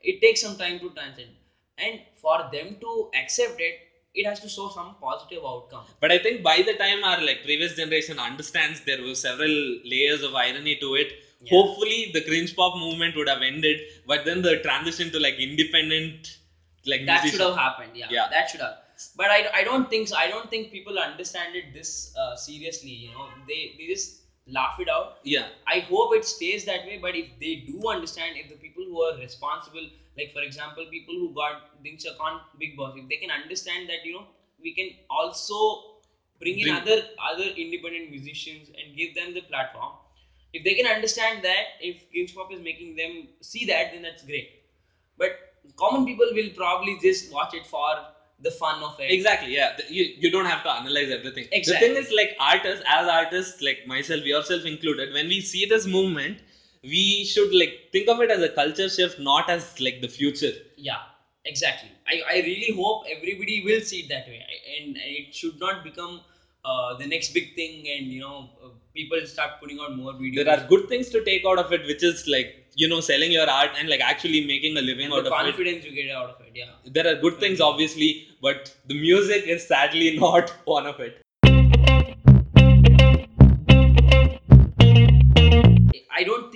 It 0.02 0.20
takes 0.22 0.42
some 0.42 0.56
time 0.58 0.80
to 0.80 0.90
transcend, 0.92 1.30
and 1.78 2.02
for 2.22 2.38
them 2.52 2.76
to 2.82 3.10
accept 3.14 3.60
it, 3.60 3.76
it 4.20 4.26
has 4.30 4.40
to 4.46 4.50
show 4.50 4.68
some 4.70 4.96
positive 5.02 5.44
outcome. 5.46 5.86
But 6.00 6.12
I 6.12 6.18
think 6.20 6.44
by 6.44 6.58
the 6.70 6.74
time 6.84 7.04
our 7.04 7.22
like 7.30 7.44
previous 7.44 7.76
generation 7.76 8.20
understands 8.20 8.82
there 8.82 9.02
were 9.02 9.16
several 9.16 9.56
layers 9.94 10.24
of 10.30 10.36
irony 10.36 10.76
to 10.86 10.96
it, 11.04 11.14
Yeah. 11.42 11.52
hopefully 11.56 12.00
the 12.16 12.22
cringe 12.30 12.52
pop 12.56 12.74
movement 12.84 13.16
would 13.20 13.30
have 13.34 13.44
ended. 13.52 13.78
But 14.12 14.26
then 14.26 14.42
the 14.48 14.56
transition 14.68 15.12
to 15.16 15.20
like 15.28 15.40
independent 15.50 16.38
like 16.86 17.06
that 17.06 17.26
should 17.28 17.42
have 17.42 17.56
happened 17.56 17.96
yeah, 17.96 18.08
Yeah. 18.10 18.28
that 18.30 18.50
should 18.50 18.62
have 18.62 18.76
but 19.16 19.30
I, 19.32 19.46
I 19.54 19.64
don't 19.64 19.90
think 19.90 20.08
so 20.10 20.16
i 20.18 20.28
don't 20.28 20.50
think 20.50 20.72
people 20.72 20.98
understand 21.00 21.56
it 21.56 21.74
this 21.74 21.92
uh, 22.18 22.36
seriously 22.36 22.92
you 23.06 23.12
know 23.12 23.28
they 23.48 23.60
they 23.78 23.88
just 23.88 24.16
laugh 24.48 24.80
it 24.80 24.90
out 24.90 25.18
Yeah, 25.24 25.48
I 25.68 25.80
hope 25.80 26.16
it 26.16 26.26
stays 26.26 26.66
that 26.66 26.84
way. 26.86 26.98
But 26.98 27.16
if 27.16 27.28
they 27.40 27.52
do 27.68 27.88
understand, 27.88 28.36
if 28.36 28.50
the 28.50 28.56
people 28.56 28.84
who 28.84 29.02
are 29.04 29.16
responsible, 29.18 29.86
like 30.20 30.34
for 30.34 30.42
example, 30.42 30.86
people 30.92 31.16
who 31.16 31.30
got 31.34 31.64
Dhinchak 31.86 32.20
on 32.20 32.42
Bigg 32.58 32.76
Boss, 32.78 32.94
if 32.98 33.08
they 33.10 33.18
can 33.18 33.32
understand 33.32 33.90
that, 33.90 34.06
you 34.06 34.14
know, 34.14 34.28
we 34.62 34.74
can 34.74 34.92
also 35.10 35.86
bring 36.40 36.60
in 36.60 36.70
Bring- 36.70 36.76
other 36.78 36.98
other 37.32 37.50
independent 37.66 38.10
musicians 38.10 38.70
and 38.78 38.96
give 38.96 39.16
them 39.16 39.34
the 39.34 39.42
platform. 39.42 39.94
If 40.54 40.64
they 40.64 40.74
can 40.76 40.88
understand 40.88 41.44
that, 41.44 41.76
if 41.80 42.10
Cringe 42.12 42.34
Pop 42.36 42.52
is 42.52 42.62
making 42.62 42.96
them 42.96 43.30
see 43.42 43.66
that, 43.66 43.92
then 43.92 44.02
that's 44.02 44.24
great. 44.24 44.52
But 45.18 45.32
common 45.78 46.06
people 46.06 46.28
will 46.34 46.52
probably 46.56 46.98
just 46.98 47.32
watch 47.32 47.54
it 47.54 47.68
for 47.68 48.06
the 48.40 48.52
fun 48.52 48.82
of 48.84 49.00
it. 49.00 49.14
exactly. 49.14 49.54
Yeah, 49.56 49.72
you, 49.90 50.10
you 50.18 50.30
don't 50.32 50.46
have 50.46 50.64
to 50.64 50.70
analyze 50.72 51.10
everything. 51.10 51.46
The 51.52 51.52
Exactly. 51.54 51.88
thing 51.88 51.96
is, 51.98 52.12
like 52.12 52.36
artists, 52.40 52.84
as 52.88 53.08
artists, 53.08 53.62
like 53.62 53.86
myself, 53.86 54.24
yourself 54.24 54.66
included, 54.66 55.14
when 55.14 55.28
we 55.28 55.42
see 55.42 55.66
this 55.66 55.86
movement, 55.86 56.42
we 56.84 57.26
should 57.26 57.54
like 57.54 57.90
think 57.92 58.08
of 58.08 58.22
it 58.22 58.32
as 58.32 58.42
a 58.42 58.50
culture 58.50 58.90
shift, 58.90 59.20
not 59.20 59.50
as 59.50 59.80
like 59.80 60.02
the 60.02 60.08
future. 60.08 60.54
Yeah, 60.78 60.98
exactly. 61.46 61.90
I, 62.08 62.22
I 62.36 62.40
really 62.42 62.74
hope 62.76 63.04
everybody 63.16 63.62
will 63.64 63.82
see 63.82 64.00
it 64.02 64.10
that 64.10 64.28
way, 64.28 64.44
I- 64.48 64.82
and 64.82 64.98
it 64.98 65.34
should 65.36 65.60
not 65.60 65.84
become 65.84 66.22
uh, 66.66 66.94
the 66.98 67.06
next 67.06 67.34
big 67.34 67.56
thing, 67.56 67.88
and 67.90 68.12
you 68.12 68.22
know, 68.22 68.50
uh, 68.64 68.70
people 68.94 69.26
start 69.26 69.60
putting 69.62 69.80
out 69.80 69.96
more 69.96 70.14
videos. 70.14 70.36
There 70.44 70.50
are 70.58 70.68
good 70.68 70.88
things 70.90 71.10
to 71.10 71.24
take 71.24 71.46
out 71.46 71.58
of 71.58 71.72
it, 71.74 71.86
which 71.86 72.04
is 72.04 72.28
like 72.28 72.56
you 72.76 72.88
know 72.88 73.00
selling 73.02 73.32
your 73.32 73.50
art 73.50 73.72
and 73.78 73.90
like 73.90 74.02
actually 74.02 74.46
making 74.46 74.78
a 74.78 74.82
living 74.82 75.06
and 75.06 75.14
out 75.14 75.24
the 75.24 75.32
of 75.34 75.40
it. 75.48 75.52
confidence 75.52 75.86
you 75.86 75.92
get 75.92 76.12
out 76.12 76.30
of 76.30 76.42
it. 76.42 76.52
Yeah, 76.56 76.72
There 76.86 77.08
are 77.08 77.16
good 77.22 77.40
things, 77.40 77.60
obviously, 77.62 78.28
but 78.42 78.76
the 78.88 78.94
music 78.96 79.44
is 79.48 79.66
sadly 79.68 80.18
not 80.26 80.50
one 80.66 80.86
of 80.86 81.00
it. 81.00 81.22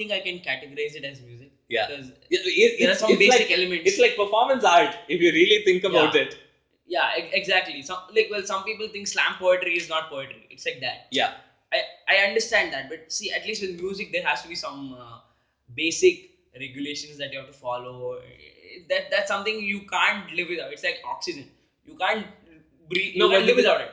Think 0.03 0.11
I 0.19 0.21
can 0.29 0.39
categorize 0.51 0.95
it 0.95 1.05
as 1.13 1.21
music. 1.21 1.51
Yeah. 1.69 1.87
because 1.87 2.11
it- 2.29 2.79
there 2.79 2.91
are 2.91 2.95
some 3.03 3.17
basic 3.17 3.49
like, 3.49 3.51
elements. 3.59 3.89
It's 3.91 3.99
like 3.99 4.15
performance 4.15 4.63
art 4.63 4.97
if 5.07 5.21
you 5.21 5.31
really 5.41 5.63
think 5.69 5.83
about 5.93 6.15
Yeah. 6.15 6.21
it. 6.23 6.35
yeah, 6.87 7.11
exactly. 7.41 7.81
Some 7.81 7.99
like 8.17 8.29
well, 8.33 8.43
some 8.49 8.63
people 8.69 8.89
think 8.95 9.07
slam 9.07 9.35
poetry 9.39 9.75
is 9.83 9.89
not 9.95 10.09
poetry. 10.09 10.45
It's 10.49 10.65
like 10.65 10.79
that. 10.81 11.07
Yeah. 11.11 11.29
I, 11.73 11.81
I 12.07 12.15
understand 12.27 12.73
that, 12.73 12.89
but 12.89 12.99
see, 13.07 13.31
at 13.31 13.45
least 13.45 13.61
with 13.61 13.71
music, 13.81 14.11
there 14.11 14.23
has 14.23 14.41
to 14.43 14.47
be 14.47 14.55
some 14.55 14.93
uh, 15.03 15.17
basic 15.75 16.29
regulations 16.59 17.17
that 17.17 17.31
you 17.33 17.39
have 17.39 17.47
to 17.47 17.53
follow. 17.53 18.19
That 18.89 19.09
that's 19.09 19.27
something 19.27 19.59
you 19.59 19.81
can't 19.81 20.31
live 20.33 20.47
without. 20.49 20.71
It's 20.71 20.83
like 20.83 20.99
oxygen. 21.03 21.47
You 21.85 21.95
can't 21.95 22.27
breathe. 22.89 23.13
No, 23.15 23.25
you 23.25 23.31
can't 23.31 23.45
live 23.45 23.55
without 23.55 23.81
it. 23.81 23.91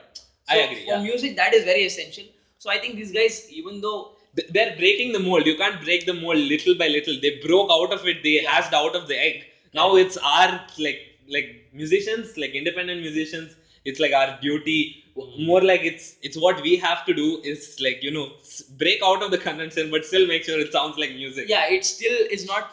I 0.48 0.56
So 0.58 0.64
agree, 0.64 0.84
For 0.84 0.94
yeah. 0.96 1.02
music, 1.02 1.36
that 1.36 1.54
is 1.54 1.64
very 1.64 1.84
essential. 1.84 2.24
So 2.58 2.70
I 2.70 2.78
think 2.78 2.96
these 2.96 3.12
guys, 3.12 3.44
even 3.48 3.80
though 3.80 3.98
Th- 4.00 4.19
They're 4.48 4.76
breaking 4.76 5.12
the 5.12 5.18
mold. 5.18 5.46
You 5.46 5.54
can't 5.56 5.80
break 5.82 6.06
the 6.06 6.14
mold 6.14 6.38
little 6.38 6.74
by 6.74 6.88
little. 6.88 7.16
They 7.20 7.30
broke 7.44 7.68
out 7.70 7.92
of 7.92 8.06
it. 8.06 8.22
They 8.22 8.36
hatched 8.38 8.72
out 8.72 8.94
of 8.94 9.08
the 9.08 9.18
egg. 9.18 9.44
Now 9.74 9.96
it's 9.96 10.16
our 10.18 10.60
like 10.78 11.00
like 11.28 11.48
musicians, 11.72 12.36
like 12.36 12.52
independent 12.54 13.00
musicians. 13.00 13.56
It's 13.84 13.98
like 13.98 14.12
our 14.12 14.38
duty. 14.40 14.96
More 15.38 15.60
like 15.60 15.82
it's 15.84 16.16
it's 16.22 16.36
what 16.36 16.60
we 16.62 16.76
have 16.76 17.04
to 17.06 17.12
do 17.12 17.40
is 17.42 17.76
like 17.80 18.02
you 18.02 18.10
know 18.10 18.28
break 18.78 19.00
out 19.04 19.22
of 19.22 19.30
the 19.30 19.38
convention, 19.38 19.90
but 19.90 20.04
still 20.04 20.26
make 20.26 20.44
sure 20.44 20.58
it 20.60 20.72
sounds 20.72 20.96
like 20.96 21.12
music. 21.12 21.46
yeah, 21.48 21.66
it 21.68 21.84
still 21.84 22.18
is 22.30 22.46
not 22.46 22.70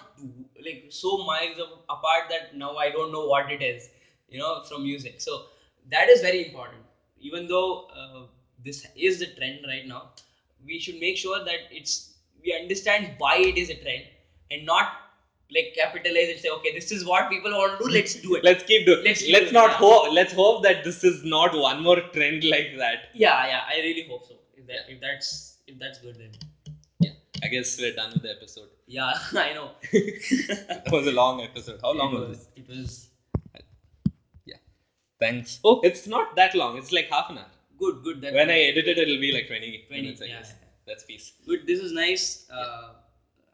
like 0.66 0.86
so 0.90 1.18
miles 1.18 1.58
apart 1.90 2.30
that 2.30 2.56
now 2.56 2.76
I 2.78 2.90
don't 2.90 3.12
know 3.12 3.26
what 3.26 3.52
it 3.52 3.62
is, 3.62 3.90
you 4.30 4.40
know, 4.40 4.62
from 4.64 4.84
music. 4.84 5.20
So 5.22 5.46
that 5.90 6.10
is 6.10 6.22
very 6.22 6.46
important. 6.46 6.84
Even 7.20 7.48
though 7.48 7.88
uh, 7.94 8.24
this 8.64 8.86
is 8.96 9.20
the 9.20 9.28
trend 9.28 9.66
right 9.68 9.86
now, 9.88 10.12
we 10.66 10.80
should 10.80 11.00
make 11.00 11.18
sure 11.18 11.44
that 11.44 11.60
it's 11.72 12.14
we 12.44 12.54
understand 12.60 13.12
why 13.18 13.38
it 13.38 13.58
is 13.58 13.70
a 13.70 13.76
trend 13.76 14.04
and 14.52 14.66
not 14.66 14.90
like 15.50 15.74
capitalize 15.76 16.30
and 16.30 16.40
say, 16.40 16.50
okay, 16.50 16.74
this 16.74 16.92
is 16.92 17.06
what 17.06 17.30
people 17.30 17.52
want 17.52 17.80
to 17.80 17.86
do. 17.86 17.92
Let's 17.92 18.16
do 18.16 18.36
it. 18.36 18.44
Let's 18.44 18.64
keep 18.64 18.86
doing. 18.86 19.04
Let's 19.04 19.26
Let's, 19.28 19.46
doing 19.46 19.54
not 19.54 19.70
it, 19.72 19.76
hope. 19.78 20.14
Let's 20.14 20.34
hope 20.34 20.64
that 20.64 20.84
this 20.84 21.04
is 21.04 21.24
not 21.24 21.56
one 21.58 21.82
more 21.84 22.02
trend 22.14 22.44
like 22.44 22.74
that. 22.78 23.10
yeah, 23.14 23.48
yeah, 23.48 23.62
I 23.74 23.78
really 23.80 24.06
hope 24.10 24.26
so. 24.26 24.36
If 24.56 24.68
that 24.68 24.90
if 24.90 25.00
that's 25.02 25.58
if 25.68 25.80
that's 25.80 26.00
good 26.00 26.16
then. 26.16 26.32
Yeah. 27.00 27.12
I 27.44 27.48
guess 27.48 27.80
we're 27.80 27.94
done 27.96 28.12
with 28.14 28.24
the 28.24 28.32
episode. 28.32 28.70
Yeah, 28.88 29.14
I 29.34 29.54
know. 29.54 29.72
That 29.94 30.90
was 30.92 31.08
a 31.08 31.12
long 31.12 31.42
episode. 31.42 31.80
How 31.82 31.94
long 31.94 32.14
it 32.14 32.20
was 32.20 32.30
was, 32.30 32.48
it? 32.56 32.62
it 32.62 32.68
was 32.70 33.08
Yeah. 34.46 34.58
Thanks. 35.20 35.60
Oh, 35.64 35.80
it's 35.82 36.08
not 36.08 36.36
that 36.36 36.56
long. 36.56 36.78
It's 36.78 36.92
like 36.92 37.10
half 37.10 37.30
an 37.30 37.38
hour. 37.38 37.46
Good, 37.78 38.04
good. 38.04 38.22
That 38.22 38.34
When 38.34 38.50
I 38.50 38.60
edit 38.62 38.88
it, 38.88 38.98
it'll 38.98 39.20
be 39.20 39.32
like 39.32 39.48
20, 39.48 39.86
20, 39.88 40.02
minutes, 40.02 40.22
I 40.22 40.26
yeah, 40.26 40.38
guess. 40.40 40.54
That's 40.86 41.04
peace. 41.04 41.34
good. 41.46 41.68
This 41.68 41.80
is 41.80 41.92
nice. 41.92 42.46
Uh, 42.50 42.94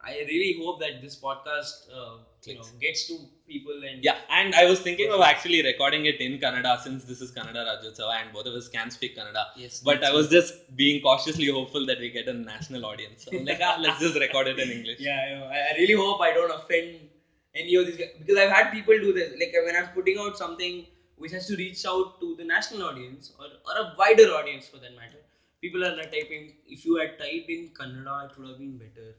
I 0.05 0.19
really 0.27 0.53
hope 0.61 0.79
that 0.81 1.01
this 1.01 1.15
podcast, 1.15 1.87
uh, 1.93 2.17
you 2.45 2.55
know, 2.55 2.65
gets 2.79 3.07
to 3.07 3.17
people 3.47 3.83
and 3.89 4.03
Yeah, 4.03 4.17
and 4.29 4.53
I 4.53 4.65
was 4.65 4.81
thinking 4.81 5.09
of 5.09 5.21
actually 5.21 5.63
recording 5.63 6.05
it 6.05 6.19
in 6.19 6.39
Kannada 6.39 6.77
since 6.79 7.05
this 7.05 7.21
is 7.21 7.31
Kannada 7.31 7.65
Rajyotsava 7.65 8.21
and 8.21 8.33
both 8.33 8.45
of 8.45 8.53
us 8.53 8.67
can 8.67 8.91
speak 8.91 9.15
Kannada. 9.15 9.45
Yes, 9.55 9.79
But 9.79 10.03
I 10.03 10.11
was 10.11 10.27
just 10.27 10.53
being 10.75 11.01
cautiously 11.01 11.47
hopeful 11.47 11.85
that 11.85 11.99
we 11.99 12.09
get 12.09 12.27
a 12.27 12.33
national 12.33 12.85
audience. 12.85 13.23
So 13.23 13.31
I'm 13.37 13.45
like, 13.45 13.61
ah, 13.63 13.77
let's 13.79 13.99
just 13.99 14.19
record 14.19 14.47
it 14.47 14.59
in 14.59 14.71
English. 14.71 14.99
Yeah, 14.99 15.39
know. 15.39 15.45
I 15.45 15.59
I 15.69 15.73
really 15.77 15.93
hope 15.93 16.19
I 16.19 16.33
don't 16.33 16.51
offend 16.51 17.07
any 17.55 17.75
of 17.75 17.85
these 17.85 17.97
guys 17.97 18.09
because 18.19 18.37
I've 18.37 18.51
had 18.57 18.71
people 18.71 18.99
do 18.99 19.13
this. 19.13 19.31
Like 19.39 19.55
when 19.63 19.75
I'm 19.75 19.87
putting 19.99 20.17
out 20.17 20.37
something 20.37 20.85
which 21.17 21.31
has 21.31 21.45
to 21.47 21.55
reach 21.55 21.85
out 21.85 22.19
to 22.19 22.35
the 22.35 22.43
national 22.43 22.83
audience 22.83 23.31
or, 23.39 23.45
or 23.67 23.77
a 23.81 23.93
wider 23.97 24.27
audience 24.33 24.67
for 24.67 24.77
that 24.79 24.95
matter, 24.95 25.21
people 25.61 25.83
are 25.83 25.95
like 25.95 26.11
typing. 26.11 26.51
If 26.67 26.85
you 26.85 26.95
had 26.95 27.17
typed 27.17 27.49
in 27.49 27.69
Kannada, 27.69 28.25
it 28.25 28.37
would 28.37 28.47
have 28.49 28.57
been 28.57 28.77
better. 28.77 29.15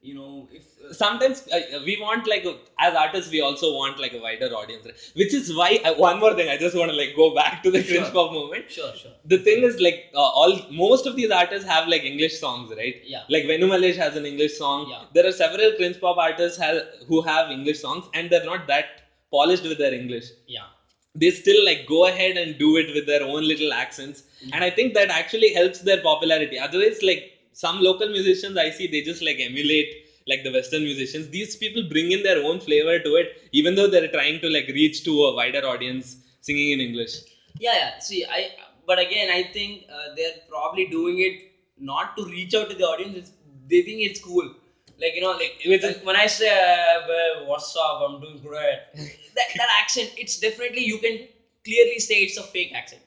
You 0.00 0.14
know, 0.14 0.48
if 0.52 0.62
uh, 0.88 0.92
Sometimes 0.92 1.42
uh, 1.52 1.80
we 1.84 1.96
want 2.00 2.28
like 2.28 2.44
a, 2.44 2.54
as 2.78 2.94
artists 2.94 3.32
we 3.32 3.40
also 3.40 3.72
want 3.72 3.98
like 3.98 4.12
a 4.12 4.18
wider 4.20 4.46
audience, 4.54 4.84
right? 4.86 4.94
which 5.14 5.34
is 5.34 5.52
why 5.52 5.76
I, 5.84 5.90
one 5.90 6.20
more 6.20 6.34
thing 6.34 6.48
I 6.48 6.56
just 6.56 6.76
want 6.76 6.88
to 6.92 6.96
like 6.96 7.14
go 7.16 7.34
back 7.34 7.64
to 7.64 7.70
the 7.72 7.82
cringe 7.82 8.04
Sure. 8.04 8.12
pop 8.12 8.32
moment. 8.32 8.70
sure, 8.70 8.94
sure, 8.94 9.10
The 9.24 9.38
thing 9.38 9.64
is 9.64 9.80
like 9.80 10.04
uh, 10.14 10.18
all 10.20 10.56
most 10.70 11.04
of 11.06 11.16
these 11.16 11.32
artists 11.32 11.68
have 11.68 11.88
like 11.88 12.04
English 12.04 12.36
songs, 12.38 12.70
right? 12.76 12.96
yeah, 13.02 13.22
Like 13.28 13.46
Venu 13.48 13.66
Malesh 13.66 13.96
has 13.96 14.14
an 14.14 14.24
English 14.24 14.54
song. 14.56 14.86
Yeah. 14.88 15.02
There 15.12 15.26
are 15.26 15.32
several 15.32 15.72
cringe 15.72 15.98
pop 16.00 16.16
artists 16.16 16.56
have, 16.58 16.80
who 17.08 17.20
have 17.22 17.50
English 17.50 17.80
songs 17.80 18.08
and 18.14 18.30
they're 18.30 18.44
not 18.44 18.68
that 18.68 19.00
polished 19.32 19.64
with 19.64 19.78
their 19.78 19.92
English. 19.92 20.26
yeah, 20.46 20.66
They 21.14 21.30
still 21.30 21.64
like 21.64 21.86
go 21.86 22.06
ahead 22.06 22.36
and 22.36 22.58
do 22.58 22.76
it 22.76 22.92
with 22.94 23.06
their 23.06 23.22
own 23.22 23.42
little 23.46 23.72
accents. 23.72 24.22
Mhm. 24.44 24.50
And 24.52 24.64
I 24.64 24.70
think 24.70 24.94
that 24.94 25.10
actually 25.10 25.52
helps 25.52 25.80
their 25.80 26.00
popularity. 26.00 26.58
Otherwise, 26.58 27.02
like 27.02 27.24
some 27.52 27.80
local 27.80 28.08
musicians 28.08 28.56
I 28.56 28.70
see, 28.70 28.86
they 28.86 29.02
just 29.02 29.22
like 29.22 29.38
emulate 29.40 29.94
like 30.26 30.44
the 30.44 30.50
Western 30.52 30.82
musicians. 30.84 31.28
These 31.28 31.56
people 31.56 31.82
bring 31.82 32.12
in 32.12 32.22
their 32.22 32.38
own 32.38 32.60
flavor 32.60 32.98
to 33.00 33.14
it, 33.16 33.28
even 33.52 33.74
though 33.74 33.86
they're 33.88 34.08
trying 34.08 34.40
to 34.40 34.48
like 34.48 34.68
reach 34.68 35.02
to 35.04 35.24
a 35.24 35.34
wider 35.34 35.64
audience 35.66 36.16
singing 36.40 36.70
in 36.72 36.80
English. 36.80 37.16
yeah, 37.58 37.74
yeah. 37.74 37.98
See, 37.98 38.24
I 38.24 38.50
but 38.86 38.98
again, 38.98 39.30
I 39.30 39.42
think 39.52 39.84
uh, 39.92 40.14
they're 40.16 40.38
probably 40.48 40.86
doing 40.86 41.18
it 41.20 41.34
not 41.78 42.16
to 42.16 42.24
reach 42.24 42.54
out 42.54 42.68
to 42.70 42.74
the 42.76 42.84
audience. 42.84 43.16
It's, 43.16 43.32
they 43.68 43.82
think 43.82 44.00
it's 44.02 44.20
cool. 44.20 44.50
Like 45.00 45.14
you 45.14 45.20
know, 45.20 45.32
like 45.32 45.60
Like, 45.82 46.02
when 46.02 46.16
I 46.16 46.26
say 46.26 46.48
uh, 46.48 47.00
well, 47.08 47.46
what's 47.46 47.74
up 47.76 48.00
i'm 48.06 48.20
doing 48.20 48.38
great 48.40 48.78
that, 49.36 49.48
that 49.56 49.68
accent 49.80 50.10
it's 50.16 50.36
definitely 50.38 50.82
you 50.82 50.98
can 50.98 51.18
clearly 51.64 51.98
say 51.98 52.22
it's 52.22 52.36
a 52.36 52.42
fake 52.42 52.72
accent 52.74 53.02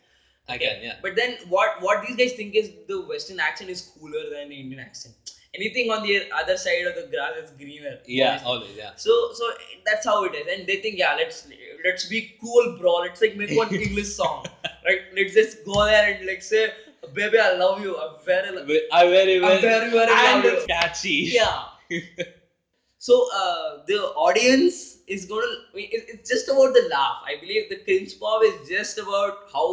Again, 0.47 0.79
yeah. 0.81 0.93
but 1.01 1.15
then 1.15 1.37
what 1.47 1.81
what 1.81 2.01
these 2.01 2.15
guys 2.15 2.33
think 2.33 2.55
is 2.55 2.71
the 2.87 2.99
western 2.99 3.39
accent 3.39 3.69
is 3.69 3.81
cooler 3.81 4.23
than 4.29 4.49
the 4.49 4.59
indian 4.59 4.79
accent 4.81 5.13
anything 5.55 5.89
on 5.89 6.01
the 6.03 6.21
other 6.39 6.57
side 6.57 6.85
of 6.89 6.95
the 6.95 7.03
grass 7.13 7.33
is 7.43 7.51
greener 7.51 7.97
Yeah, 8.05 8.31
honestly. 8.31 8.45
always, 8.51 8.75
yeah. 8.75 8.91
so 8.95 9.29
so 9.33 9.45
that's 9.85 10.05
how 10.05 10.23
it 10.23 10.33
is 10.35 10.47
and 10.53 10.67
they 10.67 10.77
think 10.77 10.97
yeah 10.97 11.13
let's 11.15 11.45
let's 11.85 12.05
be 12.05 12.21
cool 12.39 12.75
bro 12.77 12.95
let's 13.05 13.21
like 13.21 13.35
make 13.35 13.51
one 13.55 13.73
english 13.87 14.09
song 14.09 14.43
right 14.85 15.01
let's 15.15 15.33
just 15.33 15.63
go 15.63 15.85
there 15.85 16.05
and 16.13 16.25
like 16.25 16.41
say 16.41 16.69
baby 17.13 17.37
i 17.39 17.51
love 17.53 17.81
you 17.81 17.97
i'm 17.97 18.15
very 18.25 18.49
I 18.91 19.07
very 19.07 19.39
well. 19.39 19.51
I'm 19.53 19.61
very 19.61 19.89
very 19.89 20.11
and 20.11 20.43
catchy. 20.67 21.29
yeah 21.31 21.59
so 22.97 23.25
uh, 23.35 23.77
the 23.87 23.99
audience 24.27 24.97
is 25.07 25.25
going 25.25 25.43
to 25.73 25.79
it- 25.79 26.05
it's 26.13 26.29
just 26.29 26.47
about 26.55 26.73
the 26.77 26.83
laugh 26.95 27.19
i 27.31 27.35
believe 27.43 27.69
the 27.69 27.79
cringe 27.87 28.17
pop 28.19 28.43
is 28.49 28.55
just 28.67 28.97
about 29.05 29.39
how 29.53 29.67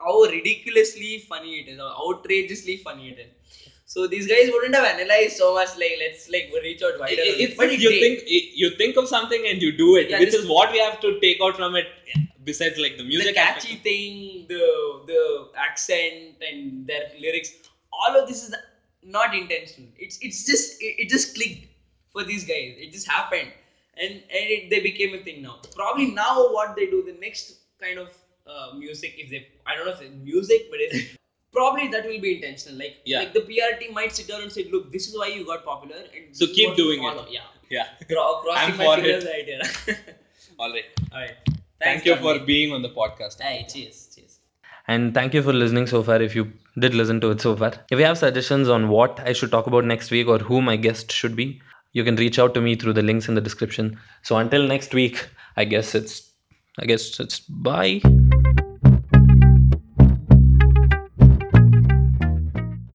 how 0.00 0.20
ridiculously 0.36 1.18
funny 1.18 1.58
it 1.60 1.68
is 1.68 1.78
or 1.80 1.90
outrageously 2.04 2.76
funny 2.76 3.08
it 3.10 3.18
is 3.18 3.30
so 3.86 4.06
these 4.06 4.26
guys 4.26 4.48
wouldn't 4.52 4.74
have 4.74 4.84
analyzed 4.84 5.36
so 5.36 5.52
much 5.54 5.70
like 5.82 5.94
let's 6.02 6.28
like 6.34 6.50
reach 6.62 6.82
out 6.82 6.98
wider 6.98 7.22
It- 7.22 7.40
it's 7.44 7.56
but 7.56 7.68
just 7.70 7.80
you 7.84 7.90
did. 7.90 8.00
think 8.04 8.22
you 8.62 8.70
think 8.80 8.96
of 8.96 9.08
something 9.08 9.46
and 9.46 9.62
you 9.62 9.70
do 9.72 9.96
it, 9.96 10.08
Yeah, 10.10 10.18
which 10.20 10.32
this- 10.32 10.40
is 10.42 10.46
what 10.48 10.72
we 10.72 10.78
have 10.78 10.98
to 11.04 11.12
take 11.20 11.40
out 11.40 11.56
from 11.56 11.76
it. 11.76 11.86
Besides, 12.48 12.78
like 12.78 12.96
the 12.96 13.04
music. 13.04 13.28
the 13.28 13.32
catchy 13.40 13.68
aspect. 13.68 13.84
thing 13.84 14.46
the 14.48 14.64
the 15.10 15.20
accent 15.68 16.42
and 16.48 16.86
their 16.90 17.04
lyrics 17.24 17.52
all 17.92 18.16
of 18.20 18.26
this 18.28 18.42
is 18.46 18.54
not 19.16 19.34
intentional 19.34 19.90
it's 19.98 20.18
it's 20.22 20.44
just 20.46 20.80
it, 20.82 20.94
it 21.02 21.08
just 21.08 21.34
clicked 21.34 21.66
for 22.12 22.24
these 22.24 22.44
guys 22.44 22.74
it 22.84 22.92
just 22.92 23.08
happened 23.08 23.50
and 24.02 24.12
and 24.38 24.44
it, 24.56 24.70
they 24.70 24.80
became 24.80 25.14
a 25.14 25.22
thing 25.26 25.42
now 25.42 25.56
probably 25.74 26.06
now 26.10 26.34
what 26.56 26.74
they 26.76 26.86
do 26.86 27.02
the 27.10 27.16
next 27.26 27.54
kind 27.80 27.98
of 27.98 28.08
uh, 28.52 28.68
music 28.76 29.14
if 29.18 29.30
they 29.30 29.46
i 29.66 29.76
don't 29.76 29.86
know 29.86 29.92
if 29.92 30.00
it's 30.00 30.16
music 30.32 30.66
but 30.70 30.80
it's 30.80 31.16
probably 31.58 31.88
that 31.88 32.04
will 32.10 32.20
be 32.20 32.32
intentional 32.36 32.78
like 32.84 32.96
Yeah. 33.04 33.20
like 33.20 33.32
the 33.38 33.42
pr 33.48 33.70
team 33.80 33.94
might 33.94 34.12
sit 34.18 34.28
down 34.32 34.42
and 34.42 34.52
say 34.52 34.64
look 34.72 34.90
this 34.92 35.08
is 35.08 35.16
why 35.18 35.28
you 35.28 35.44
got 35.52 35.64
popular 35.64 36.00
and 36.14 36.36
So 36.40 36.46
keep 36.58 36.76
doing 36.76 37.02
it. 37.10 37.28
yeah 37.36 37.46
Yeah. 37.76 37.86
Cro- 38.10 38.40
crossing 38.42 38.72
I'm 38.72 38.76
my 38.80 38.84
for 38.88 38.96
fingers 39.02 39.24
right 39.24 39.46
here 39.52 39.62
All 40.58 40.72
right. 40.72 40.84
all 41.12 41.20
right 41.20 41.36
Thank 41.84 42.04
Thanks, 42.04 42.06
you 42.06 42.16
for 42.16 42.34
Tanvi. 42.34 42.46
being 42.50 42.72
on 42.76 42.82
the 42.82 42.90
podcast. 42.98 43.40
hey 43.46 43.56
cheers 43.72 43.98
cheers 44.14 44.34
And 44.94 45.12
thank 45.16 45.34
you 45.36 45.42
for 45.46 45.52
listening 45.62 45.86
so 45.92 46.02
far. 46.08 46.16
If 46.26 46.34
you 46.38 46.44
did 46.78 46.94
listen 46.94 47.20
to 47.22 47.30
it 47.30 47.40
so 47.40 47.56
far, 47.56 47.72
if 47.90 47.98
you 47.98 48.04
have 48.04 48.18
suggestions 48.18 48.68
on 48.68 48.88
what 48.88 49.20
I 49.20 49.32
should 49.32 49.50
talk 49.50 49.66
about 49.66 49.84
next 49.84 50.10
week 50.10 50.28
or 50.28 50.38
who 50.38 50.60
my 50.60 50.76
guest 50.76 51.10
should 51.10 51.34
be, 51.34 51.60
you 51.92 52.04
can 52.04 52.16
reach 52.16 52.38
out 52.38 52.52
to 52.54 52.60
me 52.60 52.74
through 52.74 52.92
the 52.92 53.02
links 53.02 53.28
in 53.28 53.34
the 53.34 53.40
description. 53.40 53.98
So 54.22 54.36
until 54.36 54.66
next 54.66 54.92
week, 54.92 55.28
I 55.56 55.64
guess 55.64 55.94
it's, 55.94 56.30
I 56.78 56.84
guess 56.84 57.18
it's 57.18 57.40
bye. 57.40 58.02